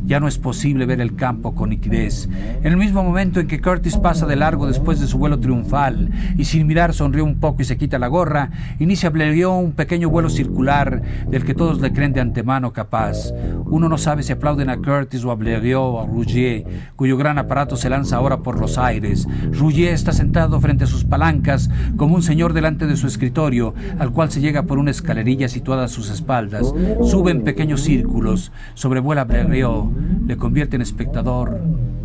Ya 0.10 0.20
no 0.20 0.28
es 0.28 0.40
posible 0.40 0.88
ver 0.88 1.02
el 1.02 1.16
campo 1.16 1.54
con 1.54 1.70
nitidez. 1.70 2.28
En 2.64 2.66
el 2.66 2.78
mismo 2.78 3.04
momento 3.04 3.40
en 3.40 3.46
que 3.46 3.62
Curtis 3.62 3.96
pasa 3.96 4.26
de 4.26 4.36
largo 4.36 4.66
después 4.66 5.00
de 5.00 5.06
su 5.06 5.20
vuelo 5.20 5.40
triunfal 5.40 6.10
y 6.36 6.46
sin 6.46 6.66
mirar 6.66 6.96
sonríe 6.96 7.22
un 7.22 7.40
poco 7.40 7.62
y 7.62 7.66
se 7.66 7.78
quita 7.78 8.00
la 8.00 8.08
gorra, 8.08 8.50
inicia 8.80 9.12
Blériot 9.12 9.64
un 9.64 9.74
pequeño 9.74 10.10
vuelo 10.10 10.32
circular 10.32 11.04
del 11.28 11.46
que 11.46 11.54
todos 11.54 11.80
le 11.80 11.94
creen 11.94 12.14
de 12.14 12.22
antemano 12.22 12.74
capaz. 12.74 13.32
Uno 13.68 13.88
no 13.88 14.00
sabe 14.00 14.24
si 14.24 14.34
aplauden 14.34 14.72
a 14.72 14.78
Curtis 14.78 15.24
o 15.26 15.30
a 15.30 15.36
Blériot 15.36 15.80
o 15.80 16.02
a 16.02 16.08
Rougier, 16.08 16.66
cuyo 16.96 17.16
gran 17.16 17.38
aparato 17.38 17.76
se 17.76 17.92
lanza 17.92 18.16
ahora 18.16 18.40
por 18.40 18.60
los 18.60 18.80
aires. 18.80 19.28
Rougier 19.52 19.94
está 19.94 20.12
sentado 20.12 20.60
frente 20.60 20.86
a 20.86 20.88
sus 20.88 21.04
palancas 21.04 21.70
como 21.98 22.16
un 22.16 22.24
señor 22.24 22.54
delante 22.54 22.88
de 22.88 22.98
su 22.98 23.06
escritorio, 23.06 23.76
al 24.00 24.12
cual 24.12 24.32
se 24.32 24.42
llega 24.42 24.64
por 24.64 24.80
una 24.80 24.90
escalerilla 24.90 25.50
situada 25.50 25.84
a 25.84 25.88
sus 25.88 26.10
espaldas. 26.10 26.74
Sube 27.04 27.30
en 27.30 27.44
pequeños 27.44 27.82
círculos, 27.82 28.52
sobrevuela 28.74 29.26
Blériot, 29.26 29.99
le 30.26 30.38
convierte 30.38 30.76
en 30.76 30.82
espectador 30.82 31.60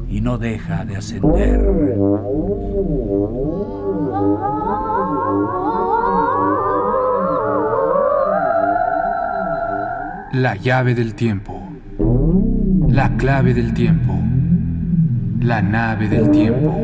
y 0.08 0.20
no 0.20 0.38
deja 0.38 0.84
de 0.84 0.96
ascender. 0.96 1.60
La 10.32 10.56
llave 10.56 10.94
del 10.94 11.14
tiempo. 11.14 11.62
La 12.88 13.16
clave 13.16 13.54
del 13.54 13.72
tiempo. 13.74 14.18
La 15.40 15.62
nave 15.62 16.08
del 16.08 16.30
tiempo. 16.30 16.80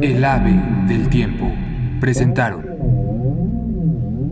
El 0.00 0.24
ave 0.24 0.60
del 0.88 1.08
tiempo. 1.08 1.50
Presentaron 2.00 2.64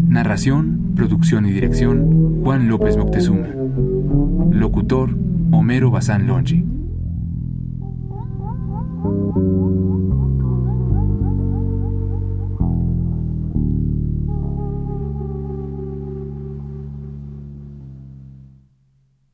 Narración, 0.07 0.93
producción 0.95 1.45
y 1.45 1.51
dirección 1.51 2.41
Juan 2.43 2.69
López 2.69 2.97
Moctezuma. 2.97 3.49
Locutor 4.49 5.15
Homero 5.51 5.91
Bazán 5.91 6.25
Longi. 6.25 6.70